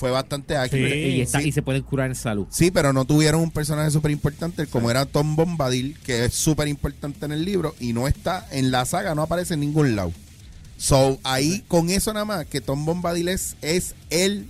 Fue 0.00 0.10
bastante 0.10 0.56
ágil. 0.56 0.88
Sí. 0.88 0.94
y, 0.94 1.20
está- 1.20 1.40
sí. 1.42 1.48
y 1.48 1.52
se 1.52 1.60
pueden 1.60 1.82
curar 1.82 2.08
en 2.08 2.14
salud. 2.14 2.46
Sí, 2.48 2.70
pero 2.70 2.94
no 2.94 3.04
tuvieron 3.04 3.42
un 3.42 3.50
personaje 3.50 3.90
súper 3.90 4.10
importante 4.10 4.66
como 4.66 4.90
era 4.90 5.04
Tom 5.04 5.36
Bombadil, 5.36 5.94
que 6.06 6.24
es 6.24 6.32
súper 6.32 6.68
importante 6.68 7.26
en 7.26 7.32
el 7.32 7.44
libro 7.44 7.74
y 7.78 7.92
no 7.92 8.08
está 8.08 8.48
en 8.50 8.70
la 8.70 8.86
saga, 8.86 9.14
no 9.14 9.20
aparece 9.20 9.52
en 9.52 9.60
ningún 9.60 9.94
lado. 9.96 10.10
So, 10.78 11.18
ahí 11.22 11.62
con 11.68 11.90
eso 11.90 12.14
nada 12.14 12.24
más, 12.24 12.46
que 12.46 12.62
Tom 12.62 12.86
Bombadil 12.86 13.28
es, 13.28 13.56
es 13.60 13.94
él, 14.08 14.46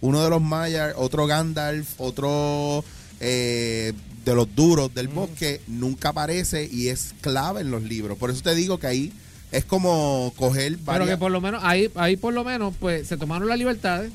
uno 0.00 0.24
de 0.24 0.30
los 0.30 0.40
Mayar, 0.40 0.94
otro 0.96 1.26
Gandalf, 1.26 1.88
otro 1.98 2.82
eh, 3.20 3.92
de 4.24 4.34
los 4.34 4.54
duros 4.56 4.94
del 4.94 5.08
bosque, 5.08 5.60
nunca 5.66 6.08
aparece 6.08 6.70
y 6.72 6.88
es 6.88 7.14
clave 7.20 7.60
en 7.60 7.70
los 7.70 7.82
libros. 7.82 8.16
Por 8.16 8.30
eso 8.30 8.40
te 8.40 8.54
digo 8.54 8.78
que 8.78 8.86
ahí 8.86 9.12
es 9.52 9.66
como 9.66 10.32
coger 10.36 10.72
Pero 10.72 10.84
varias... 10.86 11.10
que 11.10 11.16
por 11.18 11.30
lo 11.30 11.42
menos, 11.42 11.62
ahí, 11.62 11.90
ahí 11.96 12.16
por 12.16 12.32
lo 12.32 12.44
menos, 12.44 12.72
pues 12.80 13.06
se 13.06 13.18
tomaron 13.18 13.46
las 13.46 13.58
libertades, 13.58 14.10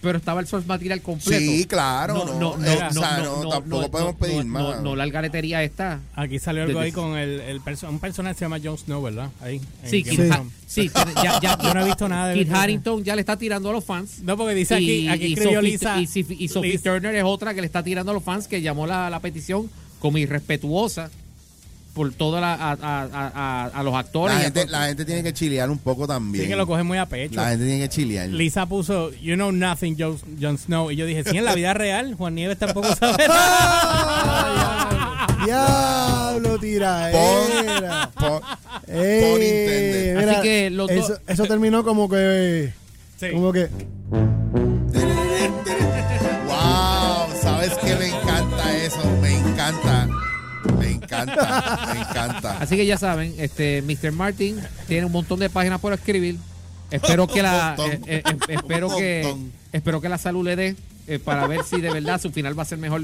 pero 0.00 0.18
estaba 0.18 0.40
el 0.40 0.46
source 0.46 0.66
material 0.68 1.00
completo. 1.02 1.38
Sí, 1.40 1.64
claro, 1.66 2.24
no, 2.38 2.54
eh, 2.64 2.78
o 2.88 2.92
sea, 2.92 3.18
no, 3.18 3.48
tampoco 3.48 3.90
podemos 3.90 4.14
pedir 4.16 4.44
no, 4.44 4.52
más. 4.52 4.62
No, 4.76 4.80
no, 4.82 4.96
la 4.96 5.02
algaretería 5.04 5.62
está. 5.62 6.00
Aquí 6.14 6.38
salió 6.38 6.62
algo 6.62 6.78
ahí 6.80 6.92
con 6.92 7.16
el, 7.18 7.40
el 7.40 7.60
perso- 7.60 7.88
un 7.88 7.98
personaje 7.98 8.34
que 8.34 8.38
se 8.40 8.44
llama 8.44 8.58
Jon 8.62 8.78
Snow, 8.78 9.02
¿verdad? 9.02 9.30
Ahí. 9.40 9.60
Sí, 9.84 10.04
Ha- 10.08 10.14
Thrones. 10.34 10.52
sí, 10.66 10.90
ya, 11.22 11.40
ya- 11.40 11.58
Yo 11.62 11.74
no 11.74 11.80
he 11.80 11.84
visto 11.84 12.08
nada 12.08 12.28
de 12.28 12.34
Kit 12.34 12.48
eso. 12.48 12.56
Harington 12.56 13.04
ya 13.04 13.14
le 13.16 13.20
está 13.20 13.36
tirando 13.36 13.70
a 13.70 13.72
los 13.72 13.84
fans. 13.84 14.20
No, 14.22 14.36
porque 14.36 14.54
dice 14.54 14.74
aquí, 14.76 15.08
aquí 15.08 15.32
escribió 15.32 15.58
Sophie, 15.60 15.70
Lisa. 15.72 16.00
y, 16.00 16.06
Sophie- 16.06 16.36
y 16.38 16.48
Sophie 16.48 16.72
Lisa- 16.72 16.82
Turner 16.84 17.14
es 17.16 17.24
otra 17.24 17.54
que 17.54 17.60
le 17.60 17.66
está 17.66 17.82
tirando 17.82 18.12
a 18.12 18.14
los 18.14 18.22
fans 18.22 18.46
que 18.48 18.62
llamó 18.62 18.86
la, 18.86 19.10
la 19.10 19.20
petición 19.20 19.68
como 19.98 20.18
irrespetuosa 20.18 21.10
por 21.98 22.10
toda 22.14 22.40
la, 22.40 22.54
a, 22.54 22.70
a- 22.72 22.76
a- 23.12 23.32
a- 23.34 23.66
a 23.66 23.82
los 23.82 23.94
actores. 23.94 24.34
la, 24.34 24.40
y 24.40 24.42
a 24.42 24.44
gente, 24.46 24.60
todo- 24.62 24.70
la 24.72 24.86
gente 24.86 25.04
tiene 25.04 25.22
que 25.22 25.32
chilear 25.34 25.68
un 25.68 25.76
poco 25.78 26.06
también. 26.06 26.44
Sí, 26.44 26.50
que 26.50 26.56
lo 26.56 26.66
coge 26.66 26.82
muy 26.82 26.96
a 26.96 27.04
pecho. 27.04 27.34
La 27.36 27.50
gente 27.50 27.66
tiene 27.66 27.80
que 27.80 27.88
chilear. 27.90 28.28
Lisa 28.28 28.64
puso, 28.66 29.10
you 29.20 29.34
know 29.34 29.52
nothing, 29.52 29.96
Jon 29.98 30.16
Jon 30.40 30.56
Snow. 30.56 30.90
Y 30.90 30.96
yo 30.96 31.04
dije, 31.04 31.24
sí, 31.24 31.36
en 31.36 31.44
la 31.44 31.54
vida 31.54 31.74
real, 31.74 32.14
Juan 32.14 32.34
Nieves 32.34 32.56
tampoco 32.58 32.94
sabe 32.94 33.28
nada. 33.28 35.26
Diablo, 35.44 36.58
tiraera. 36.58 38.10
Por- 38.14 38.42
Ey, 38.86 39.20
Por 39.22 39.40
mira, 40.20 40.32
Así 40.32 40.42
que 40.42 40.70
los 40.70 40.90
eso, 40.90 41.18
eso 41.26 41.44
terminó 41.46 41.84
como 41.84 42.08
que. 42.08 42.72
Sí. 43.20 43.30
Como 43.32 43.52
que. 43.52 43.68
Encanta, 51.22 51.90
me 51.94 52.00
encanta. 52.00 52.58
Así 52.58 52.76
que 52.76 52.86
ya 52.86 52.96
saben, 52.96 53.34
este 53.38 53.82
Mr. 53.82 54.12
Martin 54.12 54.60
tiene 54.86 55.06
un 55.06 55.12
montón 55.12 55.38
de 55.40 55.50
páginas 55.50 55.80
por 55.80 55.92
escribir. 55.92 56.36
Espero 56.90 57.26
que 57.26 57.42
la 57.42 57.76
eh, 57.78 58.00
eh, 58.06 58.22
eh, 58.24 58.36
espero 58.48 58.88
que 58.96 59.34
espero 59.72 60.00
que 60.00 60.08
la 60.08 60.18
salud 60.18 60.44
le 60.44 60.56
dé 60.56 60.76
eh, 61.06 61.18
para 61.18 61.46
ver 61.46 61.64
si 61.64 61.80
de 61.80 61.90
verdad 61.90 62.20
su 62.20 62.30
final 62.30 62.58
va 62.58 62.62
a 62.62 62.66
ser 62.66 62.78
mejor. 62.78 63.02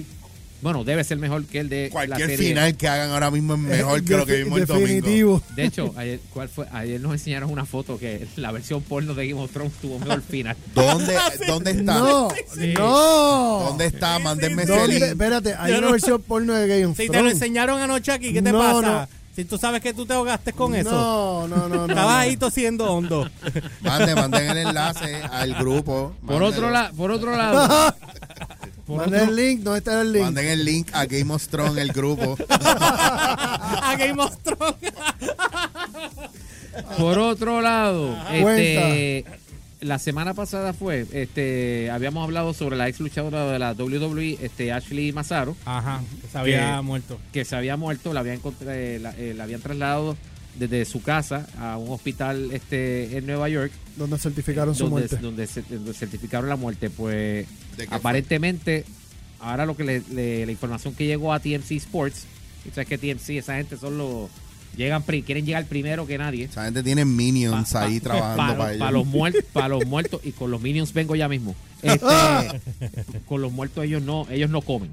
Bueno, 0.64 0.82
debe 0.82 1.04
ser 1.04 1.18
mejor 1.18 1.44
que 1.44 1.60
el 1.60 1.68
de 1.68 1.84
la 1.84 1.90
Cualquier 1.92 2.30
serie. 2.30 2.48
final 2.48 2.74
que 2.76 2.88
hagan 2.88 3.10
ahora 3.10 3.30
mismo 3.30 3.52
es 3.52 3.60
mejor 3.60 4.02
que 4.02 4.16
lo 4.16 4.24
que 4.24 4.36
vimos 4.42 4.58
el 4.60 4.64
domingo. 4.66 4.86
Definitivo. 4.88 5.42
De 5.54 5.64
hecho, 5.66 5.92
ayer, 5.96 6.20
¿cuál 6.32 6.48
fue? 6.48 6.66
ayer 6.72 6.98
nos 7.02 7.12
enseñaron 7.12 7.50
una 7.50 7.66
foto 7.66 7.98
que 7.98 8.26
la 8.36 8.50
versión 8.50 8.80
porno 8.80 9.12
de 9.14 9.28
Game 9.28 9.40
of 9.42 9.52
Thrones 9.52 9.74
tuvo 9.80 9.98
mejor 9.98 10.22
final. 10.22 10.56
¿Dónde, 10.74 11.16
¿Dónde 11.46 11.70
está? 11.72 11.94
No, 11.98 12.28
no. 12.78 13.62
¿Dónde 13.68 13.86
está? 13.86 14.18
Mándenme 14.20 14.62
ese. 14.62 14.96
Espérate, 15.10 15.54
hay 15.54 15.72
Yo 15.72 15.78
una 15.78 15.86
no- 15.88 15.92
versión 15.92 16.22
porno 16.22 16.54
de 16.54 16.66
Game 16.66 16.86
of 16.86 16.96
Si 16.96 17.02
te 17.02 17.06
lo 17.08 17.12
Thrones. 17.12 17.32
enseñaron 17.34 17.80
anoche 17.82 18.10
aquí, 18.12 18.32
¿qué 18.32 18.40
te 18.40 18.50
No, 18.50 18.58
pasa? 18.58 18.80
no. 18.80 19.08
Si 19.36 19.44
tú 19.44 19.58
sabes 19.58 19.80
que 19.82 19.92
tú 19.92 20.06
te 20.06 20.12
ahogaste 20.14 20.52
con 20.52 20.76
eso. 20.76 20.92
No, 20.92 21.48
no, 21.48 21.68
no, 21.68 21.74
no. 21.76 21.86
Estabas 21.88 22.04
no. 22.14 22.18
ahí 22.20 22.36
tosiendo 22.36 22.86
hondo. 22.90 23.28
Manden, 23.80 24.14
manden 24.14 24.48
el 24.48 24.58
enlace 24.58 25.16
al 25.28 25.54
grupo. 25.54 26.14
Por 26.24 26.36
Mándenlo. 26.40 26.46
otro, 26.46 26.70
la, 26.70 26.92
por 26.92 27.10
otro 27.10 27.36
lado, 27.36 27.96
otro- 28.86 29.14
el 29.16 29.36
link, 29.36 29.60
¿dónde 29.62 29.78
está 29.78 30.00
el 30.00 30.12
link? 30.12 30.24
Manden 30.24 30.46
el 30.48 30.64
link 30.64 30.88
a 30.92 31.06
Game 31.06 31.32
of 31.32 31.46
Thrones, 31.48 31.78
el 31.78 31.92
grupo. 31.92 32.36
A 32.48 33.94
Game 33.98 34.20
of 34.22 34.36
Thrones. 34.42 34.76
Por 36.98 37.18
otro 37.18 37.60
lado, 37.60 38.16
este, 38.32 39.24
la 39.80 39.98
semana 39.98 40.34
pasada 40.34 40.72
fue, 40.72 41.06
este, 41.12 41.90
habíamos 41.90 42.24
hablado 42.24 42.52
sobre 42.52 42.76
la 42.76 42.88
ex 42.88 43.00
luchadora 43.00 43.46
de 43.46 43.58
la 43.58 43.72
WWE, 43.74 44.38
este, 44.42 44.72
Ashley 44.72 45.12
Massaro, 45.12 45.56
Ajá, 45.64 46.02
que 46.20 46.28
se 46.28 46.38
había 46.38 46.76
Que- 46.76 46.82
muerto. 46.82 47.18
que 47.32 47.44
se 47.44 47.56
había 47.56 47.76
muerto, 47.76 48.12
la 48.12 48.20
habían, 48.20 48.40
eh, 48.66 48.98
la, 49.00 49.10
eh, 49.16 49.34
la 49.36 49.44
habían 49.44 49.60
trasladado 49.60 50.16
desde 50.58 50.84
su 50.84 51.02
casa 51.02 51.46
a 51.58 51.76
un 51.78 51.90
hospital 51.90 52.50
este, 52.52 53.16
en 53.18 53.26
Nueva 53.26 53.48
York, 53.48 53.72
Donde 53.96 54.18
certificaron 54.18 54.74
su 54.74 54.84
donde, 54.84 55.00
muerte. 55.00 55.16
donde 55.16 55.46
se- 55.46 55.62
donde 55.68 55.94
certificaron 55.94 56.48
la 56.48 56.56
muerte. 56.56 56.90
Pues 56.90 57.46
aparentemente, 57.90 58.84
ahora 59.40 59.66
lo 59.66 59.76
que 59.76 59.84
le- 59.84 60.02
le- 60.12 60.46
la 60.46 60.52
información 60.52 60.94
que 60.94 61.06
llegó 61.06 61.32
a 61.32 61.40
TMC 61.40 61.72
Sports, 61.76 62.26
y 62.66 62.70
sabes 62.70 62.88
que 62.88 62.98
TMC, 62.98 63.38
esa 63.38 63.56
gente 63.56 63.76
son 63.76 63.98
los, 63.98 64.30
llegan, 64.76 65.02
quieren 65.02 65.44
llegar 65.44 65.66
primero 65.66 66.06
que 66.06 66.18
nadie. 66.18 66.44
Esa 66.44 66.64
gente 66.64 66.82
tiene 66.82 67.04
minions 67.04 67.70
Pa- 67.72 67.82
ahí 67.84 68.00
pa- 68.00 68.04
trabajando 68.10 68.36
pa- 68.54 68.58
para 68.58 68.58
pa 68.58 68.72
ellos. 68.74 68.92
los 68.92 69.06
muertos 69.06 69.44
para 69.52 69.68
los 69.68 69.86
muertos 69.86 70.20
y 70.24 70.32
con 70.32 70.50
los 70.50 70.60
minions 70.60 70.92
vengo 70.92 71.14
ya 71.16 71.28
mismo 71.28 71.54
este, 71.82 72.06
con 73.26 73.40
los 73.42 73.52
muertos 73.52 73.84
ellos 73.84 74.02
no 74.02 74.26
ellos 74.30 74.50
no 74.50 74.62
comen 74.62 74.90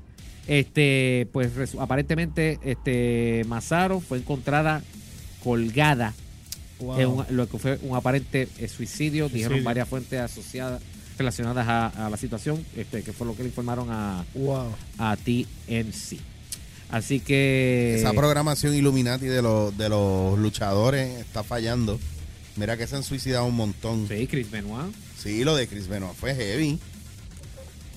este 0.47 1.27
pues 1.31 1.51
aparentemente 1.79 2.59
este 2.63 3.43
Mazaro 3.47 3.99
fue 4.01 4.17
encontrada 4.19 4.81
colgada 5.43 6.13
Wow. 6.79 6.99
en 6.99 7.07
un- 7.09 7.25
lo 7.29 7.47
que 7.47 7.59
fue 7.59 7.77
un 7.83 7.95
aparente 7.95 8.47
eh, 8.57 8.67
suicidio 8.67 9.25
dijeron 9.29 9.49
Suicidio. 9.51 9.63
varias 9.65 9.87
fuentes 9.87 10.19
asociadas 10.19 10.81
relacionadas 11.17 11.67
a, 11.67 12.07
a 12.07 12.09
la 12.09 12.17
situación 12.17 12.65
este 12.75 13.03
que 13.03 13.13
fue 13.13 13.27
lo 13.27 13.35
que 13.35 13.43
le 13.43 13.49
informaron 13.49 13.89
a, 13.91 14.25
Wow. 14.33 14.73
a 14.97 15.15
TMC 15.15 16.17
así 16.89 17.19
que 17.19 17.97
Esa 17.99 18.13
programación 18.13 18.73
Illuminati 18.73 19.27
de 19.27 19.43
los, 19.43 19.77
de 19.77 19.89
los 19.89 20.39
luchadores 20.39 21.19
está 21.19 21.43
fallando. 21.43 21.99
Mira 22.57 22.75
que 22.77 22.87
se 22.87 22.95
han 22.95 23.03
suicidado 23.03 23.45
un 23.45 23.55
montón. 23.55 24.07
sí 24.09 24.25
Chris 24.27 24.49
Benoit 24.49 24.93
Sí, 25.21 25.43
lo 25.43 25.55
de 25.55 25.67
Chris 25.67 25.87
Benoit 25.87 26.15
fue 26.15 26.33
heavy. 26.33 26.79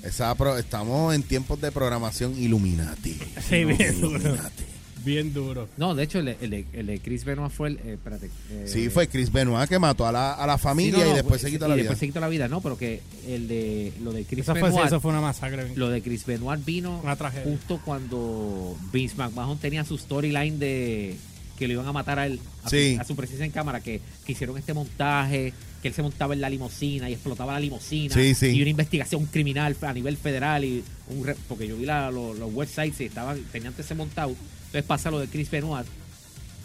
Esa 0.03 0.35
pro- 0.35 0.59
estamos 0.59 1.15
en 1.15 1.23
tiempos 1.23 1.59
de 1.61 1.73
programación 1.73 2.39
Illuminati. 2.39 3.19
Sí. 3.49 3.57
Illuminati. 3.57 4.65
Bien 5.05 5.33
duro. 5.35 5.69
no 5.77 5.95
de 5.95 6.03
hecho 6.05 6.19
el 6.21 6.25
de, 6.27 6.37
el 6.41 6.51
de- 6.51 6.67
el 6.73 6.87
de 6.87 6.99
Chris 7.01 7.25
Benoit 7.25 7.53
fue 7.53 7.69
el 7.69 7.77
eh, 7.79 7.93
espérate 7.95 8.31
eh, 8.51 8.65
Sí, 8.67 8.89
fue 8.89 9.07
Chris 9.09 9.31
Benoit 9.31 9.69
que 9.69 9.79
mató 9.79 10.07
a 10.07 10.13
la, 10.13 10.33
a 10.33 10.47
la 10.47 10.57
Sí, 10.57 10.63
familia 10.65 10.99
no, 10.99 11.05
no, 11.05 11.11
y 11.13 11.15
después 11.15 11.41
se 11.41 11.49
y 11.49 11.53
quitó 11.53 11.69
la 11.69 11.75
vida. 11.75 11.83
después 11.85 11.99
se 11.99 12.07
quitó 12.07 12.21
la 12.21 12.29
vida, 12.29 12.49
no, 12.49 12.61
pero 12.61 12.79
que 12.79 13.01
el 13.29 13.47
de 13.49 13.93
lo 14.03 14.13
de 14.13 14.25
Chris 14.25 14.41
Eso 14.41 14.53
fue, 14.53 14.61
sí, 14.63 14.67
Benoit, 14.69 14.87
eso 14.87 15.01
fue 15.01 15.11
una 15.11 15.21
masacre. 15.21 15.73
lo 15.77 15.91
de 15.91 16.03
Chris 16.03 16.25
Benoit 16.27 16.65
vino 16.65 17.01
Una 17.03 17.17
tragedia. 17.17 17.45
justo 17.53 17.81
cuando 17.85 18.77
Vince 18.93 19.17
McMahon 19.17 19.59
tenía 19.59 19.85
su 19.85 19.99
storyline 19.99 20.59
de 20.59 21.17
que 21.59 21.69
lo 21.69 21.75
iban 21.75 21.87
a 21.87 21.93
matar 21.93 22.19
a 22.19 22.27
él, 22.27 22.41
a, 22.65 22.69
Sí. 22.69 22.95
su, 22.97 23.01
a 23.01 23.05
su 23.05 23.15
presencia 23.15 23.45
en 23.47 23.53
cámara, 23.53 23.81
que, 23.81 24.01
que 24.27 24.33
hicieron 24.33 24.59
este 24.59 24.75
montaje, 24.75 25.53
que 25.81 25.87
él 25.89 25.95
se 25.95 26.03
montaba 26.03 26.35
en 26.35 26.41
la 26.41 26.51
limusina 26.51 27.09
y 27.09 27.13
explotaba 27.13 27.53
la 27.53 27.61
limusina, 27.61 28.13
Sí, 28.13 28.35
sí. 28.35 28.47
y 28.47 28.61
una 28.61 28.71
investigación 28.71 29.27
criminal 29.27 29.77
a 29.83 29.93
nivel 29.93 30.17
federal, 30.17 30.65
y 30.65 30.83
un 31.11 31.25
re- 31.25 31.37
porque 31.49 31.69
yo 31.69 31.77
vi 31.77 31.85
la- 31.87 32.11
lo- 32.11 32.35
los 32.35 32.53
websites 32.53 33.01
y 33.03 33.05
estaban, 33.05 33.39
tenían 33.53 33.73
ese 33.79 33.95
montado, 33.95 34.35
entonces 34.75 34.89
pasa 34.89 35.11
lo 35.13 35.21
de 35.21 35.29
Chris 35.29 35.49
Benoit, 35.53 35.87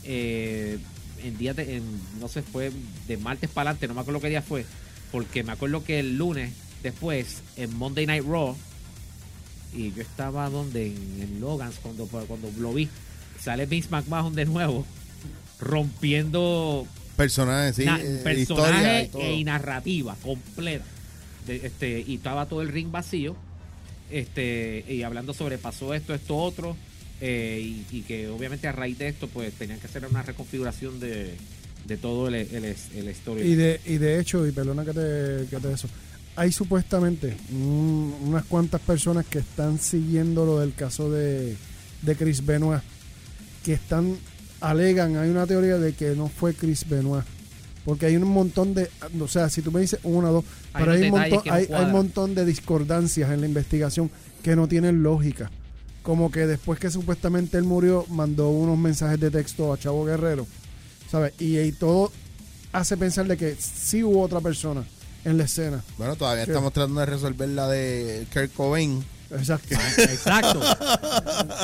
eh, 0.04 0.80
en 1.24 1.38
días 1.38 1.56
de, 1.56 1.78
en, 1.78 1.84
no 2.20 2.28
sé, 2.28 2.42
fue 2.42 2.72
de 3.08 3.18
martes 3.18 3.52
para 3.52 3.70
adelante, 3.70 3.88
no 3.88 3.94
me 3.94 4.02
acuerdo 4.02 4.20
qué 4.20 4.30
día 4.30 4.42
fue, 4.42 4.66
porque 5.12 5.44
me 5.44 5.52
acuerdo 5.52 5.84
que 5.84 6.00
el 6.00 6.18
lunes 6.18 6.52
después, 6.82 7.44
en 7.56 7.72
Monday 7.78 8.08
Night 8.08 8.26
Raw, 8.26 8.56
y 9.76 9.92
yo 9.94 10.02
estaba 10.02 10.50
donde, 10.50 10.88
en, 10.88 11.22
en 11.22 11.40
Logans, 11.40 11.76
cuando, 11.84 12.08
cuando 12.08 12.50
lo 12.58 12.74
vi, 12.74 12.90
sale 13.40 13.68
Vince 13.68 13.90
McMahon 13.92 14.34
de 14.34 14.46
nuevo, 14.46 14.88
rompiendo 15.60 16.88
Personajes, 17.16 17.76
sí. 17.76 17.86
na- 17.86 18.00
eh, 18.02 18.36
historia 18.40 19.04
y 19.04 19.10
e- 19.14 19.34
y 19.36 19.44
narrativa 19.44 20.16
completa. 20.24 20.86
De- 21.46 21.68
este, 21.68 22.04
y 22.08 22.16
estaba 22.16 22.48
todo 22.48 22.64
el 22.64 22.70
ring 22.70 22.90
vacío, 22.90 23.36
este, 24.10 24.84
y 24.90 25.04
hablando 25.04 25.34
sobre 25.36 25.60
pasó 25.60 25.94
esto, 25.94 26.16
esto, 26.16 26.36
otro, 26.38 26.76
eh, 27.22 27.60
y, 27.62 27.86
y 27.98 28.02
que 28.04 28.28
obviamente 28.30 28.68
a 28.68 28.72
raíz 28.72 28.98
de 28.98 29.08
esto, 29.10 29.28
pues 29.28 29.54
tenían 29.54 29.80
que 29.80 29.88
hacer 29.88 30.06
una 30.06 30.24
reconfiguración 30.24 31.00
de, 31.00 31.34
de 31.88 31.98
todo 31.98 32.28
el, 32.28 32.36
el, 32.36 32.66
el 32.66 33.08
story. 33.10 33.42
Y 33.42 33.56
de, 33.56 33.80
y 33.86 33.98
de 33.98 34.20
hecho, 34.20 34.46
y 34.48 34.52
perdona 34.52 34.86
que 34.86 34.94
te, 34.94 35.48
que 35.50 35.58
te 35.62 35.74
eso, 35.74 35.88
hay 36.36 36.52
supuestamente 36.52 37.36
un- 37.52 38.16
unas 38.28 38.46
cuantas 38.46 38.80
personas 38.82 39.26
que 39.26 39.40
están 39.40 39.80
siguiendo 39.80 40.46
lo 40.46 40.60
del 40.60 40.74
caso 40.74 41.12
de, 41.12 41.56
de 42.02 42.16
Chris 42.16 42.46
Benoit, 42.46 42.82
que 43.64 43.74
están, 43.74 44.16
alegan, 44.62 45.18
hay 45.18 45.30
una 45.30 45.46
teoría 45.46 45.78
de 45.78 45.94
que 45.94 46.16
no 46.16 46.28
fue 46.30 46.54
Chris 46.54 46.88
Benoit. 46.88 47.26
Porque 47.86 48.06
hay 48.06 48.18
un 48.18 48.28
montón 48.28 48.74
de, 48.74 48.90
o 49.20 49.28
sea, 49.28 49.50
si 49.50 49.62
tú 49.62 49.72
me 49.72 49.80
dices 49.82 50.00
una 50.04 50.30
o 50.30 50.34
dos, 50.34 50.46
Hay 50.74 50.84
pero 50.84 50.92
hay 50.96 51.02
un, 51.04 51.10
montón, 51.12 51.42
hay, 51.54 51.68
hay 51.74 51.86
un 51.86 51.92
montón 51.92 52.36
de 52.36 52.46
discordancias 52.46 53.32
en 53.32 53.42
la 53.42 53.48
investigación 53.48 54.12
que 54.44 54.56
no 54.56 54.68
tienen 54.68 55.02
lógica. 55.02 55.50
Como 56.04 56.32
que 56.32 56.48
después 56.48 56.80
que 56.80 56.90
supuestamente 56.90 57.58
él 57.58 57.64
murió, 57.66 58.06
mandó 58.10 58.50
unos 58.50 58.78
mensajes 58.78 59.20
de 59.20 59.30
texto 59.32 59.72
a 59.74 59.78
Chavo 59.78 60.06
Guerrero, 60.06 60.48
¿sabes? 61.12 61.34
Y, 61.40 61.60
y 61.60 61.72
todo 61.72 62.12
hace 62.72 62.98
pensar 62.98 63.28
de 63.28 63.36
que 63.38 63.56
sí 63.56 64.04
hubo 64.04 64.22
otra 64.22 64.40
persona 64.42 64.84
en 65.26 65.38
la 65.38 65.44
escena. 65.44 65.84
Bueno, 65.98 66.16
todavía 66.16 66.44
estamos 66.44 66.72
tratando 66.74 67.02
de 67.02 67.06
resolver 67.06 67.50
la 67.50 67.68
de 67.68 68.26
Kurt 68.34 68.54
Cobain. 68.54 69.04
Exacto. 69.32 69.76
Exacto. 69.98 70.60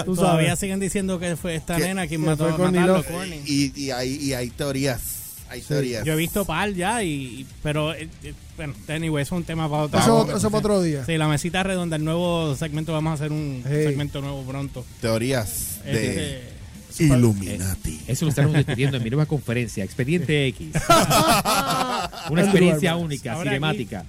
Tú 0.05 0.15
Todavía 0.15 0.47
sabes. 0.49 0.59
siguen 0.59 0.79
diciendo 0.79 1.17
que 1.17 1.35
fue 1.35 1.55
esta 1.55 1.77
Que- 1.77 1.83
nena 1.85 2.05
quien 2.07 2.21
mató 2.21 2.45
a. 2.45 2.55
Courtney. 2.55 3.41
Y, 3.45 3.73
y, 3.79 3.91
hay, 3.91 4.15
y 4.15 4.33
hay 4.33 4.49
teorías. 4.51 5.01
Hay 5.49 5.61
teorías. 5.61 6.03
Yo 6.03 6.13
he 6.13 6.15
visto 6.15 6.43
par 6.45 6.73
ya, 6.73 7.03
y, 7.03 7.09
y- 7.41 7.47
pero 7.61 7.93
eh, 7.93 8.09
eh, 8.23 8.33
bueno, 8.57 8.73
anyway, 8.87 9.21
eso 9.23 9.35
es 9.35 9.39
un 9.39 9.45
tema 9.45 9.69
para 9.69 9.83
otro. 9.83 9.99
Eso, 9.99 10.15
otro- 10.17 10.37
eso 10.37 10.49
para 10.49 10.59
otro 10.59 10.81
día. 10.81 11.05
Sí, 11.05 11.17
la 11.17 11.27
mesita 11.27 11.61
redonda, 11.63 11.95
el 11.97 12.03
nuevo 12.03 12.55
segmento, 12.55 12.93
vamos 12.93 13.11
a 13.11 13.13
hacer 13.13 13.31
un 13.31 13.63
Hey. 13.65 13.83
segmento 13.85 14.21
nuevo 14.21 14.41
pronto. 14.43 14.83
Teorías 15.01 15.79
de 15.85 16.41
Este, 16.89 17.03
Illuminati. 17.05 18.01
Eso 18.07 18.25
lo 18.25 18.29
estamos 18.29 18.53
discutiendo 18.55 18.97
en 18.97 19.03
mi 19.03 19.09
nueva 19.09 19.25
conferencia, 19.27 19.83
Expediente 19.83 20.47
X. 20.47 20.69
Una 22.29 22.41
experiencia 22.41 22.95
única, 22.95 23.33
Ahora 23.33 23.51
cinemática. 23.51 24.05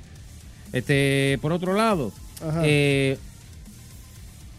Este, 0.73 1.39
por 1.43 1.53
otro 1.53 1.75
lado, 1.75 2.13
Ajá. 2.47 2.63
eh, 2.65 3.19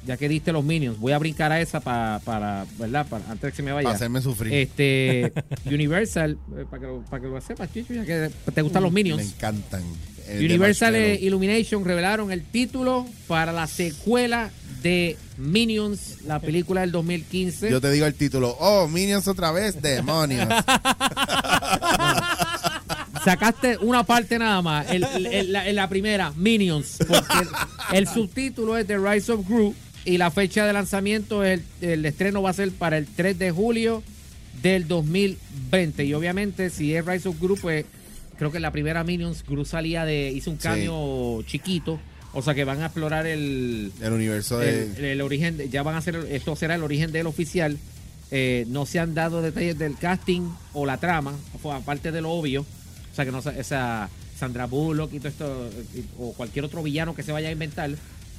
ya 0.08 0.18
que 0.18 0.28
diste 0.30 0.52
los 0.54 0.64
minions, 0.64 0.98
voy 1.00 1.12
a 1.12 1.18
brincar 1.20 1.52
a 1.52 1.60
esa 1.62 1.80
pa- 1.82 2.20
para, 2.24 2.66
¿verdad? 2.80 3.06
Para, 3.08 3.26
antes 3.26 3.42
de 3.42 3.50
que 3.52 3.56
se 3.58 3.62
me 3.64 3.72
vaya. 3.74 3.84
Para 3.84 3.96
hacerme 3.98 4.22
sufrir. 4.22 4.54
Este, 4.54 5.34
Universal, 5.66 6.38
eh, 6.58 6.66
para 6.70 6.80
que, 6.82 6.88
lo, 6.88 7.02
para 7.02 7.22
que 7.22 7.28
lo 7.30 7.42
sepas, 7.42 7.72
Chicho, 7.74 7.94
ya 7.94 8.06
que 8.06 8.32
te 8.52 8.62
gustan 8.62 8.84
los 8.84 8.92
Me 8.92 9.04
minions. 9.04 9.34
encantan. 9.34 9.84
El 10.28 10.40
de 10.40 10.46
Universal 10.46 10.96
eh. 10.96 11.20
Illumination 11.22 11.86
revelaron 11.86 12.32
el 12.32 12.44
título 12.44 13.06
para 13.28 13.52
la 13.54 13.66
secuela 13.68 14.50
de 14.82 15.18
Minions, 15.38 16.22
la 16.26 16.40
película 16.40 16.82
del 16.82 16.92
2015. 16.92 17.70
Yo 17.70 17.80
te 17.82 17.90
digo 17.92 18.06
el 18.06 18.14
título. 18.14 18.56
Oh, 18.60 18.88
Minions 18.88 19.28
otra 19.28 19.52
vez. 19.52 19.82
Demonios. 19.82 20.48
Sacaste 23.24 23.78
una 23.80 24.04
parte 24.04 24.40
nada 24.40 24.62
más, 24.62 24.86
la, 25.00 25.68
en 25.68 25.76
la 25.76 25.90
primera, 25.90 26.32
Minions, 26.36 26.98
porque 27.08 27.34
el, 27.42 27.98
el 27.98 28.08
subtítulo 28.08 28.78
es 28.78 28.88
The 28.88 28.98
Rise 28.98 29.32
of 29.34 29.46
Gru 29.48 29.74
y 30.08 30.18
la 30.18 30.32
fecha 30.32 30.66
de 30.66 30.74
lanzamiento, 30.74 31.44
el, 31.44 31.62
el 31.82 32.06
estreno 32.06 32.42
va 32.42 32.50
a 32.52 32.54
ser 32.54 32.72
para 32.72 32.98
el 32.98 33.06
3 33.06 33.38
de 33.38 33.52
julio 33.52 34.02
del 34.64 34.88
2020. 34.88 36.06
Y 36.06 36.14
obviamente, 36.14 36.70
si 36.70 36.96
es 36.96 37.06
Rise 37.06 37.30
of 37.30 37.40
Gru, 37.40 37.58
pues 37.58 37.86
creo 38.38 38.50
que 38.52 38.58
en 38.58 38.64
la 38.64 38.72
primera 38.72 39.04
Minions, 39.04 39.44
Gru 39.48 39.66
salía 39.66 40.06
de, 40.06 40.32
hizo 40.32 40.50
un 40.52 40.58
Sí. 40.58 40.64
cambio 40.64 41.42
chiquito, 41.46 42.00
o 42.34 42.42
sea 42.42 42.54
que 42.56 42.64
van 42.64 42.82
a 42.82 42.86
explorar 42.86 43.26
el, 43.28 43.92
el 44.02 44.14
universo 44.14 44.60
de. 44.60 44.84
el, 44.98 45.06
el 45.06 45.22
origen, 45.22 45.58
de- 45.58 45.70
ya 45.70 45.84
van 45.84 45.96
a 45.96 46.00
hacer, 46.00 46.16
esto 46.32 46.56
será 46.56 46.76
el 46.76 46.84
origen 46.84 47.12
del 47.12 47.28
oficial. 47.28 47.78
Eh, 48.32 48.66
no 48.68 48.86
se 48.86 49.00
han 49.00 49.14
dado 49.14 49.42
detalles 49.42 49.78
del 49.80 49.96
casting 49.98 50.50
o 50.74 50.86
la 50.86 50.98
trama, 50.98 51.34
aparte 51.74 52.12
de 52.12 52.22
lo 52.22 52.32
obvio. 52.32 52.62
O 53.12 53.16
sea, 53.16 53.26
que 53.26 53.32
no 53.32 53.42
sa- 53.42 53.58
esa 53.58 54.10
Sandra 54.38 54.66
Bullock 54.68 55.14
y 55.14 55.20
todo 55.20 55.30
esto, 55.30 55.70
eh, 55.96 56.04
o 56.20 56.34
cualquier 56.34 56.66
otro 56.66 56.84
villano 56.84 57.16
que 57.16 57.24
se 57.24 57.32
vaya 57.32 57.50
a 57.50 57.52
inventar, 57.52 57.90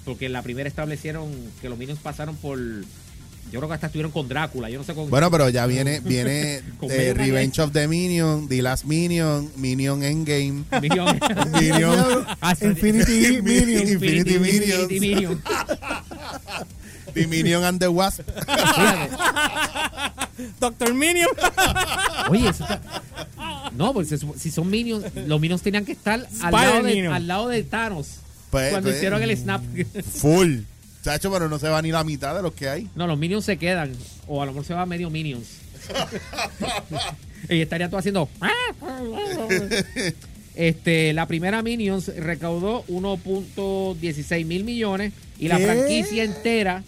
porque 0.09 0.25
en 0.27 0.33
la 0.33 0.41
primera 0.43 0.67
establecieron 0.69 1.31
que 1.61 1.69
los 1.69 1.79
Minions 1.79 2.00
pasaron 2.00 2.35
por. 2.37 2.59
Yo 2.59 3.61
creo 3.61 3.69
que 3.69 3.75
hasta 3.75 3.87
estuvieron 3.87 4.11
con 4.12 4.27
Drácula, 4.29 4.69
yo 4.71 4.79
no 4.79 4.85
sé 4.85 4.95
con. 4.95 5.09
Bueno, 5.11 5.31
pero 5.31 5.49
ya 5.50 5.67
viene 5.67 6.00
viene 6.00 6.62
eh, 6.91 7.15
Revenge 7.15 7.61
of 7.61 7.73
the 7.73 7.87
Minion, 7.88 8.49
The 8.49 8.62
Last 8.62 8.85
Minion, 8.87 9.50
Minion 9.57 10.03
Endgame, 10.03 10.65
Minion. 10.83 11.19
Minion, 11.61 12.27
Hasta- 12.41 12.67
Infinity 12.67 13.43
Minions. 13.43 13.91
Infinity 13.91 14.38
Minions. 14.38 14.81
Infinity 14.91 15.00
Minions. 15.00 15.38
The 17.15 17.27
Minion 17.27 17.65
and 17.65 17.81
the 17.81 17.88
Wasp. 17.88 18.21
Doctor 20.61 20.95
Minion. 20.95 21.29
Oye, 22.31 22.49
eso 22.49 22.65
está- 22.65 22.81
No, 23.77 23.93
porque 23.93 24.17
si 24.38 24.50
son 24.50 24.71
Minions, 24.71 25.05
los 25.27 25.41
Minions 25.41 25.62
tenían 25.62 25.85
que 25.85 25.93
estar 25.93 26.27
al 26.43 26.53
lado, 26.53 26.83
de, 26.83 26.95
Minion. 26.95 27.12
al 27.12 27.27
lado 27.27 27.49
de 27.49 27.62
Thanos. 27.62 28.21
Pues, 28.50 28.71
cuando 28.71 28.88
pues, 28.88 28.97
hicieron 28.97 29.23
el 29.23 29.37
snap. 29.37 29.62
Full. 30.14 30.61
Chacho, 31.02 31.31
pero 31.33 31.49
no 31.49 31.59
se 31.59 31.69
va 31.69 31.81
ni 31.83 31.90
la 31.93 32.02
mitad 32.05 32.35
de 32.35 32.43
los 32.43 32.52
que 32.55 32.69
hay. 32.69 32.88
No, 32.95 33.07
los 33.07 33.19
Minions 33.19 33.45
se 33.45 33.57
quedan. 33.57 33.93
O 34.26 34.43
a 34.43 34.47
lo 34.47 34.52
mejor 34.52 34.67
se 34.67 34.75
va 34.75 34.85
medio 34.87 35.11
Minions. 35.11 35.47
y 37.49 37.61
estaría 37.61 37.88
todo 37.88 37.99
haciendo. 37.99 38.28
Este, 40.55 41.12
la 41.12 41.26
primera 41.26 41.62
Minions 41.62 42.09
recaudó 42.17 42.85
1.16 42.88 44.45
mil 44.45 44.64
millones 44.64 45.12
y 45.38 45.49
la 45.49 45.59
franquicia 45.59 46.25
entera 46.25 46.83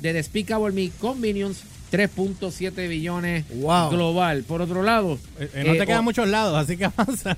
de 0.00 0.12
Despicable 0.12 0.72
Me 0.72 0.90
con 0.98 1.20
Minions 1.20 1.58
3.7 1.92 2.88
billones 2.88 3.44
Wow. 3.50 3.90
global. 3.90 4.42
Por 4.42 4.60
otro 4.60 4.82
lado, 4.82 5.18
Eh, 5.38 5.48
eh, 5.54 5.64
no 5.64 5.74
eh, 5.74 5.78
te 5.78 5.86
quedan 5.86 6.00
o- 6.00 6.04
muchos 6.04 6.26
lados, 6.28 6.56
así 6.58 6.76
que 6.76 6.86
avanza. 6.86 7.36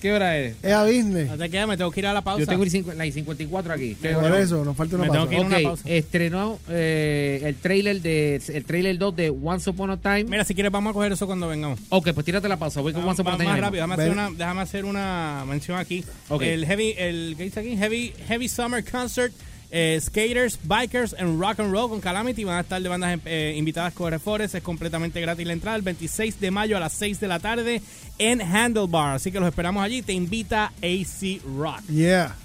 ¿Qué 0.00 0.12
hora 0.12 0.38
es? 0.38 0.56
Es 0.62 0.72
a 0.72 0.84
Disney. 0.84 1.26
No 1.26 1.36
te 1.36 1.48
quedas, 1.50 1.68
me 1.68 1.76
tengo 1.76 1.90
que 1.90 2.00
ir 2.00 2.06
a 2.06 2.12
la 2.12 2.22
pausa. 2.22 2.40
Yo 2.40 2.46
tengo 2.46 2.64
el 2.64 2.70
cincu- 2.70 2.94
la 2.94 3.06
I 3.06 3.12
54 3.12 3.72
aquí. 3.72 3.94
Por 3.94 4.34
eso, 4.36 4.64
nos 4.64 4.76
falta 4.76 4.96
una 4.96 5.04
Me 5.06 5.10
tengo 5.10 5.26
pausa. 5.26 5.30
que 5.30 5.40
ir. 5.40 5.46
una 5.46 5.56
Ok, 5.58 5.62
pausa. 5.62 5.82
estrenó 5.88 6.58
eh, 6.68 7.42
el 7.44 7.54
trailer 7.56 8.00
de 8.02 8.40
el 8.48 8.64
trailer 8.64 8.98
2 8.98 9.16
de 9.16 9.30
Once 9.30 9.68
Upon 9.70 9.90
a 9.90 9.96
Time. 9.96 10.24
Mira, 10.24 10.44
si 10.44 10.54
quieres 10.54 10.72
vamos 10.72 10.90
a 10.90 10.94
coger 10.94 11.12
eso 11.12 11.26
cuando 11.26 11.46
vengamos. 11.48 11.78
Ok, 11.90 12.10
pues 12.12 12.24
tírate 12.24 12.48
la 12.48 12.56
pausa. 12.58 12.80
Voy 12.80 12.92
con 12.92 13.02
Vamos, 13.02 13.18
Once 13.18 13.22
Upon 13.22 13.34
a 13.34 13.38
Time. 13.38 13.50
más 13.50 13.60
rápido, 13.60 13.86
déjame 13.86 13.96
Ven. 13.96 14.10
hacer, 14.10 14.12
una, 14.28 14.30
déjame 14.38 14.60
hacer 14.62 14.84
una 14.84 15.44
mención 15.48 15.78
aquí. 15.78 16.04
Ok. 16.28 16.42
El 16.42 16.66
Heavy, 16.66 16.94
el, 16.98 17.34
¿qué 17.36 17.44
dice 17.44 17.60
aquí? 17.60 17.76
Heavy, 17.76 18.12
Heavy 18.28 18.48
Summer 18.48 18.84
Concert, 18.84 19.32
eh, 19.70 19.98
Skaters, 20.00 20.58
Bikers 20.64 21.14
and 21.18 21.40
Rock 21.40 21.60
and 21.60 21.72
Roll 21.72 21.88
con 21.88 22.00
Calamity. 22.00 22.44
Van 22.44 22.56
a 22.56 22.60
estar 22.60 22.80
de 22.82 22.88
bandas 22.88 23.18
eh, 23.24 23.54
invitadas 23.56 23.92
con 23.92 24.18
Forest. 24.18 24.54
Es 24.54 24.62
completamente 24.62 25.20
gratis 25.20 25.46
la 25.46 25.52
entrada 25.52 25.76
el 25.76 25.82
26 25.82 26.40
de 26.40 26.50
mayo 26.50 26.76
a 26.76 26.80
las 26.80 26.92
6 26.94 27.20
de 27.20 27.28
la 27.28 27.38
tarde 27.38 27.82
en 28.18 28.40
Handlebar. 28.40 29.16
Así 29.16 29.30
que 29.30 29.40
los 29.40 29.48
esperamos 29.48 29.82
allí. 29.82 30.02
Te 30.02 30.12
invita 30.12 30.72
AC 30.82 31.40
Rock. 31.56 31.86
Yeah. 31.88 32.36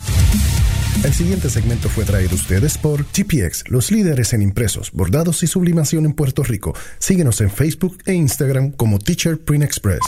El 1.03 1.13
siguiente 1.13 1.51
segmento 1.51 1.87
fue 1.87 2.03
traído 2.03 2.31
a 2.31 2.35
ustedes 2.35 2.79
por 2.79 3.05
GPX, 3.05 3.65
los 3.67 3.91
líderes 3.91 4.33
en 4.33 4.41
impresos, 4.41 4.91
bordados 4.91 5.43
y 5.43 5.47
sublimación 5.47 6.05
en 6.05 6.13
Puerto 6.13 6.41
Rico. 6.41 6.73
Síguenos 6.97 7.41
en 7.41 7.51
Facebook 7.51 7.99
e 8.05 8.13
Instagram 8.13 8.71
como 8.71 8.97
Teacher 8.97 9.37
Print 9.37 9.63
Express. 9.63 9.99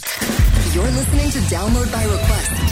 You're 0.73 0.89
listening 0.91 1.29
to 1.31 1.39
Download 1.53 1.91
by 1.91 2.03
Request 2.03 2.71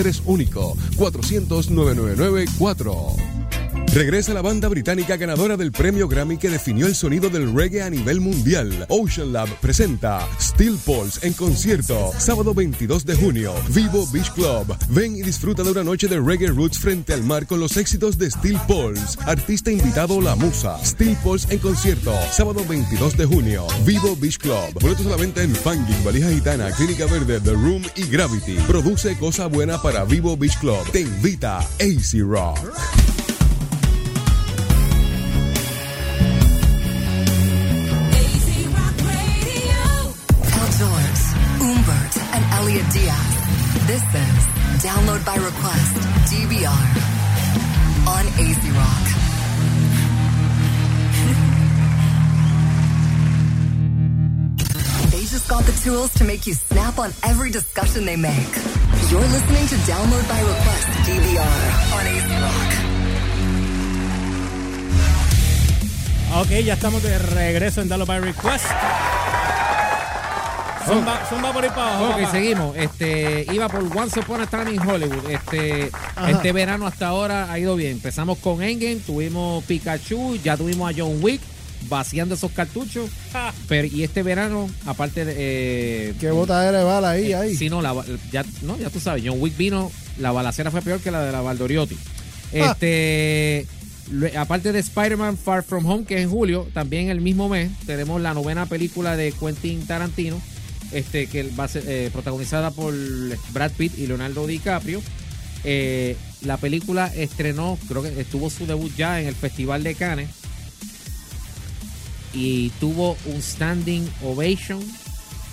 es 0.00 0.22
único. 0.24 0.74
400-999-4. 0.96 3.41
Regresa 3.94 4.32
la 4.32 4.40
banda 4.40 4.68
británica 4.68 5.18
ganadora 5.18 5.58
del 5.58 5.70
premio 5.70 6.08
Grammy 6.08 6.38
que 6.38 6.48
definió 6.48 6.86
el 6.86 6.94
sonido 6.94 7.28
del 7.28 7.54
reggae 7.54 7.82
a 7.82 7.90
nivel 7.90 8.22
mundial. 8.22 8.86
Ocean 8.88 9.34
Lab 9.34 9.48
presenta 9.60 10.26
Steel 10.40 10.78
Pulse 10.78 11.26
en 11.26 11.34
concierto, 11.34 12.10
sábado 12.16 12.54
22 12.54 13.04
de 13.04 13.14
junio, 13.14 13.52
Vivo 13.68 14.06
Beach 14.10 14.30
Club. 14.32 14.74
Ven 14.88 15.14
y 15.14 15.20
disfruta 15.20 15.62
de 15.62 15.72
una 15.72 15.84
noche 15.84 16.08
de 16.08 16.18
reggae 16.18 16.46
roots 16.46 16.78
frente 16.78 17.12
al 17.12 17.22
mar 17.22 17.46
con 17.46 17.60
los 17.60 17.76
éxitos 17.76 18.16
de 18.16 18.30
Steel 18.30 18.58
Pulse. 18.66 19.18
Artista 19.26 19.70
invitado 19.70 20.22
La 20.22 20.36
Musa. 20.36 20.82
Steel 20.82 21.14
Pulse 21.22 21.52
en 21.52 21.58
concierto, 21.58 22.14
sábado 22.30 22.64
22 22.66 23.18
de 23.18 23.26
junio, 23.26 23.66
Vivo 23.84 24.16
Beach 24.16 24.38
Club. 24.38 24.72
Boletos 24.80 25.04
a 25.04 25.10
la 25.10 25.16
venta 25.16 25.42
en 25.42 25.54
Fanging, 25.54 26.02
Valija 26.02 26.30
Gitana, 26.30 26.70
Clínica 26.70 27.04
Verde, 27.04 27.40
The 27.40 27.52
Room 27.52 27.82
y 27.94 28.04
Gravity. 28.04 28.54
Produce 28.66 29.18
cosa 29.18 29.48
buena 29.48 29.82
para 29.82 30.06
Vivo 30.06 30.34
Beach 30.34 30.58
Club. 30.60 30.82
Te 30.92 31.02
invita 31.02 31.58
AC 31.58 32.22
Rock. 32.22 33.11
Download 44.82 45.24
by 45.24 45.36
Request 45.36 45.94
DVR 46.26 46.86
on 48.08 48.26
AC 48.26 48.70
Rock. 48.70 49.06
They 55.12 55.20
just 55.20 55.48
got 55.48 55.62
the 55.62 55.72
tools 55.84 56.12
to 56.14 56.24
make 56.24 56.48
you 56.48 56.54
snap 56.54 56.98
on 56.98 57.12
every 57.22 57.52
discussion 57.52 58.04
they 58.06 58.16
make. 58.16 58.32
You're 59.08 59.20
listening 59.20 59.66
to 59.68 59.76
Download 59.86 60.28
by 60.28 60.40
Request 60.40 60.88
DVR 61.06 61.62
on 61.94 62.06
AC 62.06 62.28
Rock. 62.42 62.72
Ok, 66.42 66.64
ya 66.64 66.74
estamos 66.74 67.04
de 67.04 67.18
regreso 67.18 67.82
en 67.82 67.88
Dalo 67.88 68.04
by 68.04 68.18
Request. 68.18 68.66
Zumba, 70.86 71.26
zumba 71.28 71.52
por 71.52 71.64
ahí 71.64 71.70
para 71.70 71.96
abajo. 71.96 72.12
Ok, 72.14 72.20
papá. 72.22 72.30
seguimos. 72.32 72.76
Este, 72.76 73.46
iba 73.52 73.68
por 73.68 73.96
Once 73.96 74.18
Upon 74.20 74.40
a 74.40 74.46
Time 74.46 74.72
in 74.72 74.80
Hollywood. 74.80 75.30
Este, 75.30 75.90
este 76.28 76.52
verano 76.52 76.86
hasta 76.86 77.08
ahora 77.08 77.50
ha 77.52 77.58
ido 77.58 77.76
bien. 77.76 77.92
Empezamos 77.92 78.38
con 78.38 78.62
Endgame, 78.62 78.96
tuvimos 78.96 79.62
Pikachu, 79.64 80.36
ya 80.42 80.56
tuvimos 80.56 80.90
a 80.90 80.94
John 80.96 81.18
Wick 81.22 81.40
vaciando 81.88 82.34
esos 82.34 82.52
cartuchos. 82.52 83.10
Pero, 83.68 83.88
y 83.88 84.02
este 84.02 84.22
verano, 84.22 84.68
aparte 84.86 85.24
de. 85.24 85.34
Eh, 85.36 86.14
Qué 86.20 86.30
botadera 86.30 86.78
de 86.78 86.84
bala 86.84 87.10
ahí, 87.10 87.32
ahí. 87.32 87.54
Sí, 87.56 87.68
no, 87.70 87.82
la, 87.82 87.94
ya, 88.30 88.44
no, 88.62 88.76
ya 88.78 88.88
tú 88.90 89.00
sabes, 89.00 89.22
John 89.26 89.36
Wick 89.40 89.56
vino, 89.56 89.90
la 90.18 90.32
balacera 90.32 90.70
fue 90.70 90.82
peor 90.82 91.00
que 91.00 91.10
la 91.10 91.22
de 91.22 91.32
la 91.32 91.40
Valdoriotti. 91.40 91.96
Este, 92.52 93.66
lue- 94.12 94.36
aparte 94.36 94.72
de 94.72 94.78
Spider-Man 94.78 95.36
Far 95.38 95.62
From 95.62 95.86
Home, 95.86 96.04
que 96.04 96.16
es 96.16 96.22
en 96.22 96.30
julio, 96.30 96.68
también 96.72 97.08
el 97.08 97.20
mismo 97.20 97.48
mes, 97.48 97.70
tenemos 97.86 98.20
la 98.20 98.34
novena 98.34 98.66
película 98.66 99.16
de 99.16 99.32
Quentin 99.32 99.86
Tarantino, 99.86 100.40
este, 100.92 101.26
que 101.26 101.44
va 101.58 101.64
a 101.64 101.68
ser 101.68 101.84
eh, 101.86 102.10
protagonizada 102.12 102.70
por 102.70 102.94
Brad 103.52 103.72
Pitt 103.72 103.98
y 103.98 104.06
Leonardo 104.06 104.46
DiCaprio. 104.46 105.02
Eh, 105.64 106.16
la 106.42 106.56
película 106.56 107.06
estrenó, 107.14 107.78
creo 107.88 108.02
que 108.02 108.20
estuvo 108.20 108.50
su 108.50 108.66
debut 108.66 108.92
ya 108.96 109.20
en 109.20 109.28
el 109.28 109.34
Festival 109.34 109.82
de 109.84 109.94
Cannes. 109.94 110.28
Y 112.34 112.70
tuvo 112.80 113.16
un 113.26 113.42
standing 113.42 114.08
ovation 114.24 114.80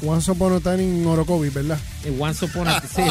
Once 0.06 0.32
Upon 0.32 0.54
a 0.54 0.60
Time 0.62 0.82
in 0.82 1.06
Orocovi, 1.06 1.50
¿verdad? 1.50 1.78
eh, 2.06 2.16
Once 2.18 2.46
Upon 2.46 2.68
a 2.70 2.80
sí. 2.82 3.02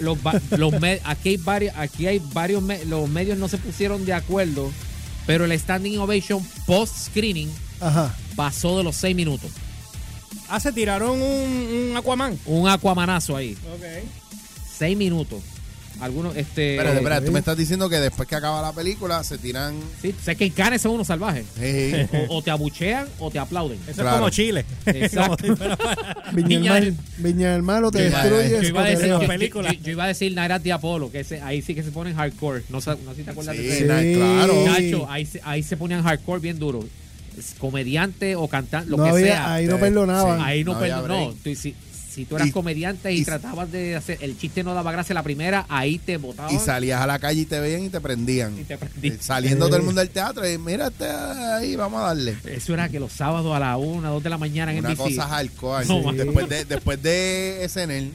los, 0.00 0.16
va- 0.18 0.40
los 0.56 0.72
me- 0.80 1.00
aquí 1.04 1.30
hay 1.30 1.36
varios, 1.38 1.74
aquí 1.76 2.06
hay 2.06 2.20
varios 2.32 2.62
me- 2.62 2.84
los 2.84 3.08
medios 3.08 3.36
no 3.38 3.48
se 3.48 3.58
pusieron 3.58 4.04
de 4.04 4.12
acuerdo, 4.14 4.70
pero 5.26 5.44
el 5.44 5.58
standing 5.58 5.98
ovation 5.98 6.44
post 6.66 6.96
screening 7.06 7.50
Ajá. 7.80 8.14
pasó 8.36 8.78
de 8.78 8.84
los 8.84 8.94
seis 8.96 9.14
minutos. 9.16 9.50
Ah, 10.54 10.60
se 10.60 10.70
tiraron 10.72 11.12
un, 11.22 11.88
un 11.90 11.96
Aquaman. 11.96 12.38
Un 12.44 12.68
aquamanazo 12.68 13.34
ahí, 13.36 13.56
Ok. 13.74 13.84
seis 14.76 14.96
minutos. 14.96 15.42
Algunos, 16.00 16.34
este. 16.36 16.72
Espérate, 16.74 16.96
espérate, 16.98 17.26
tú 17.26 17.32
me 17.32 17.38
estás 17.38 17.56
diciendo 17.56 17.88
que 17.88 17.96
después 18.00 18.28
que 18.28 18.34
acaba 18.34 18.60
la 18.60 18.72
película 18.72 19.22
se 19.22 19.38
tiran. 19.38 19.74
Sí, 20.00 20.12
sé 20.24 20.34
que 20.36 20.46
en 20.46 20.52
Cannes 20.52 20.82
son 20.82 20.92
unos 20.92 21.06
salvajes. 21.06 21.46
eh, 21.60 22.26
O, 22.28 22.38
o 22.38 22.42
te 22.42 22.50
abuchean 22.50 23.06
o 23.20 23.30
te 23.30 23.38
aplauden. 23.38 23.78
Eso 23.86 24.02
Claro. 24.02 24.10
es 24.10 24.14
como 24.16 24.30
Chile. 24.30 24.64
Exacto. 24.86 25.44
Viña 26.32 26.58
del 26.58 26.58
Viña 26.58 26.72
Mar, 26.72 26.82
del- 26.82 26.96
Viña 27.18 27.52
del 27.52 27.62
Mar 27.62 27.84
o 27.84 27.90
te 27.90 28.02
Viña 28.08 28.24
del- 28.24 28.32
destruyes. 28.32 28.62
Yo 28.62 28.68
iba, 28.68 28.80
a 28.80 28.84
te 28.84 28.90
decir, 28.90 29.06
yo, 29.08 29.26
película. 29.26 29.72
yo- 29.72 29.80
yo 29.80 29.92
iba 29.92 30.04
a 30.04 30.08
decir 30.08 30.34
Nairas 30.34 30.62
de 30.62 30.72
Apolo, 30.72 31.12
que 31.12 31.20
ese- 31.20 31.40
ahí 31.40 31.62
sí 31.62 31.74
que 31.74 31.82
se 31.84 31.92
ponen 31.92 32.14
hardcore. 32.16 32.64
No, 32.68 32.80
sa- 32.80 32.96
no 33.04 33.10
sé 33.12 33.18
si 33.18 33.22
te 33.22 33.30
acuerdas 33.30 33.56
Sí, 33.56 33.62
de 33.62 33.76
ese. 33.76 33.84
na- 33.86 34.02
claro. 34.02 34.64
Nacho, 34.66 35.06
ahí, 35.08 35.24
se- 35.24 35.40
ahí 35.44 35.62
se 35.62 35.76
ponían 35.76 36.02
hardcore 36.02 36.40
bien 36.40 36.58
duro. 36.58 36.84
Comediante 37.58 38.36
o 38.36 38.48
cantante, 38.48 38.90
lo 38.90 38.96
No 38.98 39.04
que 39.04 39.10
había- 39.10 39.26
sea. 39.26 39.54
ahí 39.54 39.66
no 39.66 39.76
Sí. 39.76 39.80
perdonaban. 39.80 40.40
Ahí 40.40 40.64
no, 40.64 40.74
No. 41.08 41.34
Tú- 41.42 41.54
si, 41.54 41.74
si 42.10 42.24
tú 42.26 42.36
eras 42.36 42.48
Y- 42.48 42.52
comediante 42.52 43.10
y, 43.12 43.20
y- 43.20 43.24
tratabas 43.24 43.72
de 43.72 43.96
hacer 43.96 44.18
el 44.20 44.36
chiste 44.38 44.62
no 44.62 44.74
daba 44.74 44.92
gracia 44.92 45.14
la 45.14 45.22
primera, 45.22 45.64
ahí 45.70 45.98
te 45.98 46.18
botaban 46.18 46.54
y 46.54 46.58
salías 46.58 47.00
a 47.00 47.06
la 47.06 47.18
calle 47.18 47.40
y 47.40 47.44
te 47.46 47.58
veían 47.58 47.84
y 47.84 47.88
te 47.88 48.00
prendían. 48.00 48.58
y 48.58 48.64
te 48.64 48.76
prendían. 48.76 49.14
Eh, 49.14 49.18
Saliendo 49.20 49.66
todo 49.66 49.76
el 49.76 49.82
mundo 49.82 50.00
del 50.00 50.10
teatro 50.10 50.46
y 50.48 50.58
mírate 50.58 51.06
ahí, 51.08 51.74
vamos 51.76 52.00
a 52.02 52.08
darle. 52.08 52.36
Eso 52.44 52.74
era 52.74 52.88
que 52.90 53.00
los 53.00 53.12
sábados 53.12 53.54
a 53.56 53.58
la 53.58 53.76
una, 53.78 54.10
dos 54.10 54.22
de 54.22 54.28
la 54.30 54.36
mañana 54.38 54.72
en 54.72 54.80
Una 54.80 54.90
NBC. 54.90 54.98
cosa 55.16 55.26
hardcore. 55.28 55.86
No, 55.86 56.10
Sí. 56.10 56.16
después, 56.18 56.48
de, 56.50 56.64
después 56.66 57.02
de 57.02 57.64
SNL, 57.64 58.10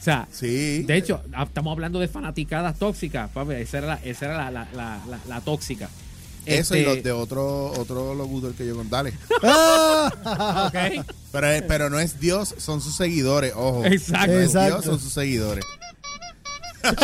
O 0.00 0.02
sea, 0.04 0.28
sí. 0.30 0.82
de 0.82 0.96
hecho, 0.98 1.22
ah, 1.32 1.44
estamos 1.44 1.72
hablando 1.72 1.98
de 1.98 2.08
fanaticadas 2.08 2.78
tóxicas, 2.78 3.30
papi. 3.30 3.52
Esa 3.54 3.78
era 3.78 3.86
la, 3.86 3.94
esa 4.04 4.24
era 4.26 4.36
la, 4.36 4.50
la, 4.50 4.68
la, 4.74 5.00
la- 5.08 5.20
la 5.28 5.40
tóxica. 5.40 5.88
Eso 6.46 6.74
y 6.74 6.80
Este, 6.80 6.94
los 6.94 7.02
de 7.04 7.12
otro, 7.12 7.70
otro 7.72 8.14
locutor 8.14 8.54
que 8.54 8.66
yo 8.66 8.74
con 8.76 8.88
Dale. 8.90 9.12
¡Ah! 9.42 10.70
ok. 10.98 11.04
Pero, 11.32 11.46
es- 11.48 11.62
pero 11.62 11.90
no 11.90 12.00
es 12.00 12.18
Dios, 12.20 12.54
son 12.58 12.80
sus 12.80 12.96
seguidores, 12.96 13.52
ojo. 13.54 13.84
Exacto. 13.84 14.32
No 14.32 14.38
es 14.40 14.46
Exacto. 14.46 14.74
Dios, 14.76 14.84
son 14.86 15.00
sus 15.00 15.12
seguidores. 15.12 15.64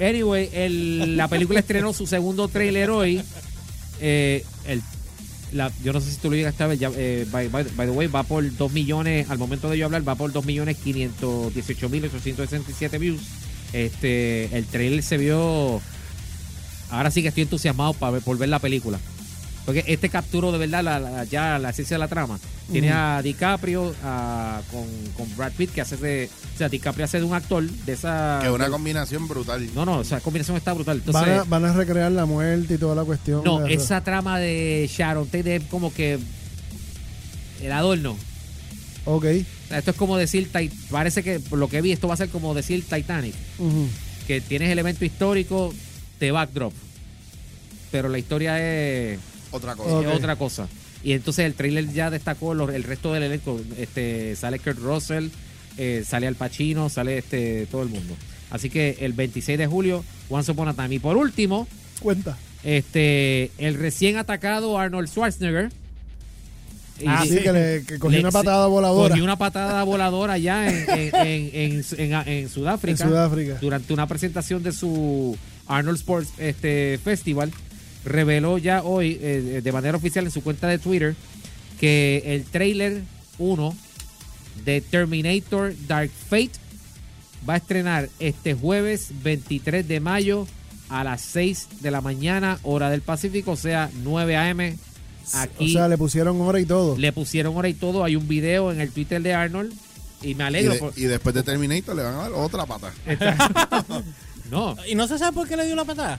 Anyway, 0.00 0.50
el- 0.52 1.16
la 1.16 1.28
película 1.28 1.60
estrenó 1.60 1.92
su 1.92 2.06
segundo 2.06 2.48
trailer 2.48 2.90
hoy. 2.90 3.22
Eh, 4.00 4.44
el, 4.66 4.82
la- 5.52 5.70
yo 5.84 5.92
no 5.92 6.00
sé 6.00 6.10
si 6.10 6.16
tú 6.16 6.30
lo 6.30 6.36
llegaste 6.36 6.64
a 6.64 6.66
ver. 6.66 6.78
Ya, 6.78 6.90
eh, 6.96 7.26
by, 7.30 7.48
by- 7.48 7.64
by 7.76 7.86
the 7.86 7.92
way, 7.92 8.08
va 8.08 8.24
por 8.24 8.44
2 8.56 8.72
millones. 8.72 9.30
Al 9.30 9.38
momento 9.38 9.70
de 9.70 9.78
yo 9.78 9.84
hablar, 9.86 10.06
va 10.06 10.16
por 10.16 10.32
2 10.32 10.44
millones 10.44 10.76
518 10.82 11.88
mil 11.88 12.04
867 12.06 12.98
views. 12.98 13.20
Este, 13.74 14.56
el 14.56 14.64
trailer 14.66 15.02
se 15.02 15.16
vio. 15.18 15.80
Ahora 16.90 17.10
sí 17.10 17.22
que 17.22 17.28
estoy 17.28 17.42
entusiasmado 17.42 17.92
para 17.92 18.12
ver, 18.12 18.22
por 18.22 18.38
ver 18.38 18.48
la 18.48 18.60
película. 18.60 18.98
Porque 19.66 19.82
este 19.86 20.10
capturó 20.10 20.52
de 20.52 20.58
verdad 20.58 20.84
la, 20.84 21.00
la- 21.00 21.24
ya 21.24 21.58
la 21.58 21.70
esencia 21.70 21.94
de 21.94 21.98
la 21.98 22.08
trama. 22.08 22.38
Tiene 22.70 22.92
a 22.92 23.20
DiCaprio 23.22 23.94
a- 24.04 24.60
con, 24.70 24.84
con 25.16 25.36
Brad 25.36 25.52
Pitt, 25.52 25.70
que 25.72 25.80
hace 25.80 25.96
de. 25.96 26.28
O 26.54 26.58
sea, 26.58 26.68
DiCaprio 26.68 27.04
hace 27.06 27.18
de 27.18 27.24
un 27.24 27.34
actor 27.34 27.64
de 27.68 27.92
esa. 27.92 28.38
Que 28.42 28.48
es 28.48 28.52
una 28.52 28.68
combinación 28.68 29.26
brutal. 29.26 29.66
no, 29.74 29.84
no, 29.86 30.02
esa 30.02 30.20
combinación 30.20 30.56
está 30.56 30.72
brutal. 30.74 30.98
Entonces, 30.98 31.22
Van 31.28 31.38
a, 31.40 31.44
van 31.44 31.64
a 31.64 31.72
recrear 31.72 32.12
la 32.12 32.26
muerte 32.26 32.74
y 32.74 32.78
toda 32.78 32.94
la 32.94 33.04
cuestión. 33.04 33.42
no, 33.42 33.66
esa 33.66 34.02
trama 34.04 34.38
de 34.38 34.88
Sharon 34.92 35.26
Tate 35.26 35.56
es 35.56 35.64
como 35.64 35.92
que. 35.92 36.18
El 37.62 37.72
adorno. 37.72 38.16
Ok. 39.06 39.24
Esto 39.70 39.90
es 39.90 39.96
como 39.96 40.16
decir. 40.16 40.48
Parece 40.90 41.22
que, 41.22 41.40
por 41.40 41.58
lo 41.58 41.68
que 41.68 41.80
vi, 41.82 41.92
esto 41.92 42.08
va 42.08 42.14
a 42.14 42.16
ser 42.18 42.28
como 42.30 42.54
decir 42.54 42.84
Titanic. 42.88 43.34
Que 44.26 44.40
tienes 44.40 44.70
elemento 44.70 45.04
histórico 45.04 45.74
de 46.20 46.30
backdrop. 46.30 46.72
Pero 47.90 48.08
la 48.08 48.18
historia 48.18 48.58
es. 48.60 49.18
Otra 49.50 49.76
cosa. 49.76 50.00
Es 50.00 50.16
otra 50.16 50.36
cosa. 50.36 50.68
Y 51.02 51.12
entonces 51.12 51.44
el 51.44 51.54
trailer 51.54 51.92
ya 51.92 52.10
destacó 52.10 52.54
los- 52.54 52.72
el 52.72 52.82
resto 52.82 53.12
del 53.12 53.24
elenco. 53.24 53.60
Este, 53.78 54.34
sale 54.36 54.58
Kurt 54.58 54.78
Russell, 54.78 55.28
eh, 55.76 56.02
sale 56.06 56.26
Al 56.26 56.34
Pacino, 56.34 56.88
sale 56.88 57.18
este 57.18 57.66
todo 57.70 57.82
el 57.82 57.88
mundo. 57.90 58.16
Así 58.50 58.70
que 58.70 58.96
el 59.00 59.12
26 59.12 59.58
de 59.58 59.66
julio, 59.66 60.02
Once 60.30 60.50
Upon 60.50 60.68
a 60.68 60.74
Time. 60.74 60.94
Y 60.94 60.98
por 60.98 61.16
último, 61.16 61.68
Cuenta. 62.00 62.38
este, 62.62 63.50
el 63.58 63.74
recién 63.74 64.16
atacado 64.16 64.78
Arnold 64.78 65.08
Schwarzenegger. 65.08 65.70
Y- 67.00 67.04
Ah, 67.08 67.24
sí, 67.26 67.38
que, 67.40 67.52
le, 67.52 67.82
que 67.84 67.98
cogió 67.98 68.18
le- 68.18 68.20
una 68.20 68.30
patada 68.30 68.66
voladora 68.68 69.08
Cogió 69.10 69.24
una 69.24 69.36
patada 69.36 69.82
voladora 69.82 70.34
allá 70.34 70.68
en, 70.68 71.10
en, 71.14 71.84
en- 71.98 72.28
en- 72.28 72.48
Sudáfrica. 72.48 73.02
en 73.04 73.10
Sudáfrica. 73.10 73.58
Durante 73.60 73.92
una 73.92 74.06
presentación 74.06 74.62
de 74.62 74.72
su 74.72 75.36
Arnold 75.66 75.98
Sports 75.98 76.30
este, 76.38 76.98
Festival, 77.02 77.50
reveló 78.04 78.58
ya 78.58 78.82
hoy, 78.82 79.18
eh, 79.20 79.60
de 79.64 79.72
manera 79.72 79.96
oficial 79.96 80.24
en 80.24 80.30
su 80.30 80.42
cuenta 80.42 80.68
de 80.68 80.78
Twitter, 80.78 81.16
que 81.80 82.22
el 82.26 82.44
trailer 82.44 83.02
1 83.38 83.74
de 84.64 84.80
Terminator 84.80 85.74
Dark 85.88 86.10
Fate 86.28 86.52
va 87.48 87.54
a 87.54 87.56
estrenar 87.56 88.08
este 88.20 88.54
jueves 88.54 89.08
23 89.24 89.86
de 89.88 90.00
mayo 90.00 90.46
a 90.90 91.02
las 91.02 91.20
6 91.22 91.66
de 91.80 91.90
la 91.90 92.00
mañana, 92.00 92.58
hora 92.62 92.88
del 92.90 93.00
Pacífico, 93.00 93.52
o 93.52 93.56
sea, 93.56 93.90
9 94.04 94.36
a.m. 94.36 94.76
Aquí 95.32 95.70
o 95.70 95.78
sea, 95.78 95.88
le 95.88 95.96
pusieron 95.98 96.40
hora 96.40 96.60
y 96.60 96.66
todo. 96.66 96.96
le 96.98 97.12
pusieron 97.12 97.56
hora 97.56 97.68
y 97.68 97.74
todo. 97.74 98.04
Hay 98.04 98.16
un 98.16 98.28
video 98.28 98.70
en 98.72 98.80
el 98.80 98.90
Twitter 98.90 99.22
de 99.22 99.32
Arnold 99.34 99.72
y 100.22 100.34
me 100.34 100.44
Y, 100.44 100.46
alegro. 100.46 100.72
de- 100.74 100.78
por- 100.78 100.92
y 100.96 101.02
después 101.04 101.34
de 101.34 101.42
Terminator 101.42 101.96
le 101.96 102.02
van 102.02 102.14
a 102.14 102.18
dar 102.18 102.32
otra 102.32 102.66
pata. 102.66 102.92
no. 104.50 104.76
¿Y 104.86 104.94
no 104.94 105.06
se 105.08 105.18
sabe 105.18 105.32
por 105.34 105.48
qué 105.48 105.56
le 105.56 105.66
dio 105.66 105.74
la 105.76 105.84
patada? 105.84 106.18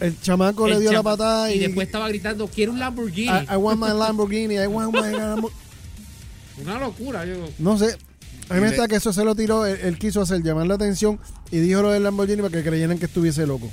El 0.00 0.18
chamaco 0.20 0.66
le 0.66 0.80
dio 0.80 0.92
la 0.92 1.02
patada 1.02 1.52
y, 1.52 1.56
y 1.56 1.58
después 1.60 1.86
estaba 1.86 2.08
gritando, 2.08 2.48
quiero 2.48 2.72
un 2.72 2.78
Lamborghini. 2.78 3.28
I, 3.28 3.52
I 3.52 3.56
want 3.56 3.78
my 3.80 3.88
Lamborghini, 3.96 4.54
I 4.54 4.66
want 4.66 4.92
my 4.94 5.12
Lambo-" 5.12 5.50
Una 6.62 6.78
locura. 6.78 7.24
Yo, 7.26 7.34
No 7.58 7.78
sé. 7.78 7.96
A 8.48 8.54
mí 8.54 8.60
me 8.60 8.68
Y 8.68 8.70
está 8.70 8.88
que 8.88 8.96
eso 8.96 9.12
se 9.12 9.24
lo 9.24 9.34
tiró, 9.36 9.64
él, 9.66 9.78
él 9.82 9.98
quiso 9.98 10.20
hacer 10.20 10.42
llamar 10.42 10.66
la 10.66 10.74
atención 10.74 11.20
y 11.52 11.58
dijo 11.58 11.82
lo 11.82 11.90
del 11.92 12.02
Lamborghini 12.02 12.42
para 12.42 12.50
que 12.62 12.68
creyeran 12.68 12.98
que 12.98 13.04
estuviese 13.06 13.46
loco. 13.46 13.70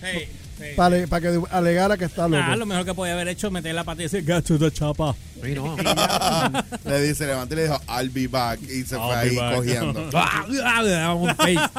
Sí, 0.00 0.24
sí. 0.60 0.66
Para, 0.76 1.06
para 1.06 1.20
que 1.32 1.40
alegara 1.50 1.96
que 1.96 2.04
está 2.04 2.28
loco. 2.28 2.42
Ah, 2.46 2.54
lo 2.56 2.66
mejor 2.66 2.84
que 2.84 2.94
podía 2.94 3.14
haber 3.14 3.28
hecho 3.28 3.46
es 3.48 3.52
meter 3.52 3.74
la 3.74 3.84
pata 3.84 4.02
y 4.02 4.04
decir, 4.04 4.24
get 4.24 4.42
to 4.44 4.58
the 4.58 4.70
chapa. 4.70 5.14
Sí, 5.42 5.54
no. 5.54 5.74
le 6.84 7.02
dice, 7.02 7.26
levanté 7.26 7.54
y 7.54 7.56
le 7.56 7.62
dijo, 7.64 7.80
I'll 7.88 8.10
be 8.10 8.26
back. 8.28 8.60
Y 8.62 8.84
se 8.84 8.94
I'll 8.96 9.02
fue 9.06 9.16
ahí 9.16 9.36
back. 9.36 9.54
cogiendo. 9.56 10.10
I'm 10.12 11.16
on 11.16 11.34
face. 11.36 11.70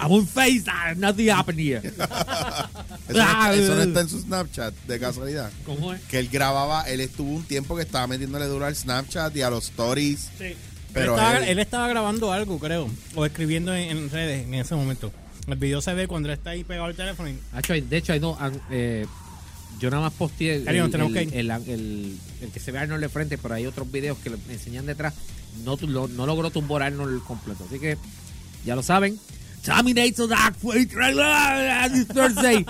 I'm 0.00 0.12
on 0.12 0.26
face. 0.26 0.64
ah, 0.68 0.94
Nothing 0.96 1.28
happened 1.30 1.58
here. 1.60 1.82
Eso, 1.86 3.18
no, 3.18 3.52
eso 3.52 3.74
no 3.74 3.82
está 3.82 4.00
en 4.00 4.08
su 4.08 4.20
Snapchat, 4.20 4.74
de 4.86 4.98
casualidad. 4.98 5.50
¿Cómo 5.66 5.92
es? 5.92 6.00
Que 6.02 6.18
él 6.18 6.28
grababa, 6.32 6.82
él 6.82 7.00
estuvo 7.00 7.30
un 7.30 7.44
tiempo 7.44 7.76
que 7.76 7.82
estaba 7.82 8.06
metiéndole 8.06 8.46
duro 8.46 8.64
al 8.66 8.74
Snapchat 8.74 9.36
y 9.36 9.42
a 9.42 9.50
los 9.50 9.64
stories. 9.64 10.30
Sí. 10.38 10.54
Pero 10.94 11.14
él, 11.14 11.20
estaba, 11.20 11.36
él- 11.38 11.48
él 11.48 11.58
estaba 11.58 11.88
grabando 11.88 12.32
algo, 12.32 12.58
creo. 12.58 12.88
O 13.14 13.24
escribiendo 13.26 13.74
en, 13.74 13.90
en 13.96 14.10
redes 14.10 14.44
en 14.46 14.54
ese 14.54 14.74
momento. 14.74 15.12
El 15.46 15.56
video 15.56 15.80
se 15.80 15.92
ve 15.94 16.06
cuando 16.06 16.28
él 16.28 16.34
está 16.34 16.50
ahí 16.50 16.64
pegado 16.64 16.86
al 16.86 16.94
teléfono. 16.94 17.28
y- 17.28 17.38
Hacho, 17.52 17.72
de 17.72 17.96
hecho, 17.96 18.12
hay 18.12 18.20
ah, 18.38 18.50
eh, 18.70 19.06
yo 19.80 19.90
nada 19.90 20.02
más 20.04 20.12
posteé 20.12 20.56
el, 20.56 20.68
que 21.12 21.40
el, 21.40 21.50
el- 21.50 22.18
se 22.60 22.70
ve 22.72 22.78
a 22.78 22.82
Arnold 22.82 23.02
de 23.02 23.08
frente, 23.08 23.38
pero 23.38 23.54
hay 23.54 23.66
otros 23.66 23.90
videos 23.90 24.18
que 24.18 24.30
le 24.30 24.36
enseñan 24.50 24.86
detrás. 24.86 25.14
No, 25.64 25.76
no 26.08 26.26
logró 26.26 26.50
tumbar 26.50 26.82
a 26.82 26.86
Arnold 26.86 27.22
completo. 27.24 27.64
Así 27.68 27.78
que 27.78 27.96
ya 28.64 28.76
lo 28.76 28.82
saben. 28.82 29.18
Terminator 29.62 30.28
Dark 30.28 30.56
Fate 30.56 30.88
this 31.92 32.08
Thursday. 32.08 32.66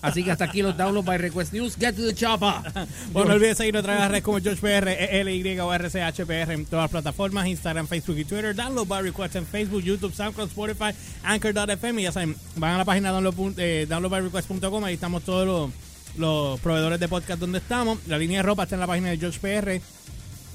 Así 0.00 0.24
que 0.24 0.30
hasta 0.30 0.44
aquí 0.44 0.62
los 0.62 0.76
downloads 0.76 1.06
by 1.06 1.18
Request 1.18 1.52
News. 1.52 1.76
Get 1.76 1.96
to 1.96 2.02
the 2.02 2.14
chopper. 2.14 2.86
Bueno, 3.12 3.28
no 3.28 3.34
olvides 3.34 3.58
seguirnos 3.58 3.80
a 3.80 3.82
través 3.82 3.98
de 3.98 4.02
las 4.04 4.10
redes 4.10 4.24
como 4.24 4.40
GeorgePR, 4.40 4.88
ELY 4.88 5.58
o 5.60 5.72
RCHPR 5.72 6.52
en 6.52 6.64
todas 6.64 6.84
las 6.84 6.90
plataformas, 6.90 7.46
Instagram, 7.46 7.86
Facebook 7.86 8.18
y 8.18 8.24
Twitter. 8.24 8.54
Download 8.54 8.86
by 8.86 9.02
request 9.02 9.36
en 9.36 9.46
Facebook, 9.46 9.82
YouTube, 9.82 10.14
SoundCloud, 10.14 10.48
Spotify, 10.48 10.92
Anchor.fm 11.24 12.00
y 12.00 12.04
ya 12.04 12.12
saben, 12.12 12.36
van 12.56 12.74
a 12.74 12.78
la 12.78 12.84
página 12.84 13.10
download, 13.10 13.58
eh, 13.58 13.86
downloadbyrequest.com, 13.88 14.84
ahí 14.84 14.94
estamos 14.94 15.22
todos 15.24 15.46
los, 15.46 15.70
los 16.16 16.60
proveedores 16.60 16.98
de 17.00 17.08
podcast 17.08 17.40
donde 17.40 17.58
estamos. 17.58 17.98
La 18.06 18.16
línea 18.16 18.38
de 18.38 18.42
ropa 18.44 18.62
está 18.62 18.76
en 18.76 18.80
la 18.80 18.86
página 18.86 19.10
de 19.10 19.18
GeorgePR. 19.18 19.80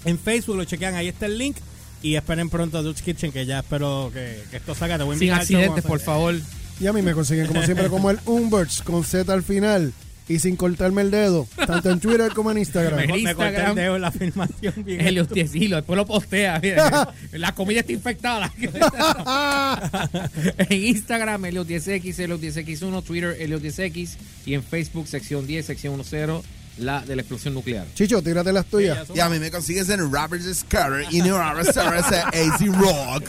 En 0.05 0.19
Facebook 0.19 0.57
lo 0.57 0.65
chequean, 0.65 0.95
ahí 0.95 1.09
está 1.09 1.25
el 1.25 1.37
link. 1.37 1.57
Y 2.01 2.15
esperen 2.15 2.49
pronto 2.49 2.77
a 2.77 2.81
Dutch 2.81 3.01
Kitchen, 3.01 3.31
que 3.31 3.45
ya 3.45 3.59
espero 3.59 4.11
que, 4.13 4.43
que 4.51 4.57
esto 4.57 4.75
salga. 4.75 4.97
Te 4.97 5.03
voy 5.03 5.15
a 5.15 5.19
Sin 5.19 5.31
accidentes, 5.31 5.83
por 5.83 5.99
favor. 5.99 6.35
Y 6.79 6.87
a 6.87 6.93
mí 6.93 7.01
me 7.01 7.13
consiguen 7.13 7.47
como 7.47 7.63
siempre 7.63 7.87
como 7.87 8.09
el 8.09 8.19
Umberts 8.25 8.81
con 8.81 9.03
Z 9.03 9.31
al 9.31 9.43
final 9.43 9.93
y 10.27 10.39
sin 10.39 10.55
cortarme 10.55 11.03
el 11.03 11.11
dedo, 11.11 11.47
tanto 11.67 11.91
en 11.91 11.99
Twitter 11.99 12.31
como 12.33 12.49
en 12.51 12.57
Instagram. 12.59 12.99
En 12.99 13.23
Me 13.23 13.35
corté 13.35 13.63
el 13.63 13.75
dedo 13.75 13.95
en 13.95 14.01
la 14.01 14.11
filmación 14.11 14.73
bien 14.83 15.01
Helios 15.01 15.29
10 15.29 15.55
hilos, 15.55 15.77
después 15.77 15.97
lo 15.97 16.05
postea. 16.05 16.59
mira, 16.61 17.13
la 17.31 17.53
comida 17.53 17.81
está 17.81 17.91
infectada. 17.91 18.51
en 20.57 20.83
Instagram, 20.83 21.45
Helios 21.45 21.67
10X, 21.67 22.19
Helios 22.19 22.41
10X1, 22.41 23.03
Twitter, 23.03 23.35
Helios 23.39 23.61
10X 23.61 24.15
y 24.45 24.53
en 24.55 24.63
Facebook, 24.63 25.07
sección 25.07 25.45
10, 25.45 25.65
sección 25.65 25.95
10, 25.95 26.41
la 26.77 27.01
de 27.01 27.15
la 27.15 27.21
explosión 27.21 27.53
nuclear. 27.53 27.85
Chicho, 27.93 28.21
tírate 28.21 28.51
las 28.51 28.65
tuyas. 28.65 29.07
Y 29.13 29.19
a 29.19 29.29
mí 29.29 29.39
me 29.39 29.51
consigues 29.51 29.89
en 29.89 30.11
Robert 30.11 30.41
Scatter 30.41 31.05
y 31.11 31.19
en 31.19 31.31
AZ 31.31 31.77
AZRock, 31.77 33.23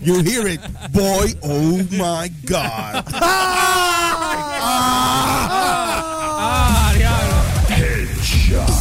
You 0.00 0.22
hear 0.22 0.46
it, 0.46 0.60
boy, 0.92 1.34
oh 1.42 1.78
my 1.92 2.30
God. 2.44 3.04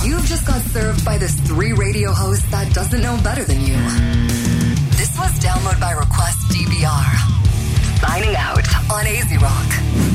You've 0.06 0.26
just 0.26 0.46
got 0.46 0.62
served 0.72 1.04
by 1.06 1.18
this 1.18 1.34
three 1.42 1.74
radio 1.74 2.12
host 2.12 2.50
that 2.52 2.74
doesn't 2.74 3.02
know 3.02 3.18
better 3.24 3.44
than 3.44 3.62
you. 3.62 3.76
This 4.98 5.18
was 5.18 5.32
Download 5.40 5.80
by 5.80 5.92
Request 5.92 6.40
DBR. 6.50 8.00
Signing 8.02 8.36
out 8.36 8.68
on 8.92 9.08
AZ 9.08 9.42
Rock. 9.42 10.13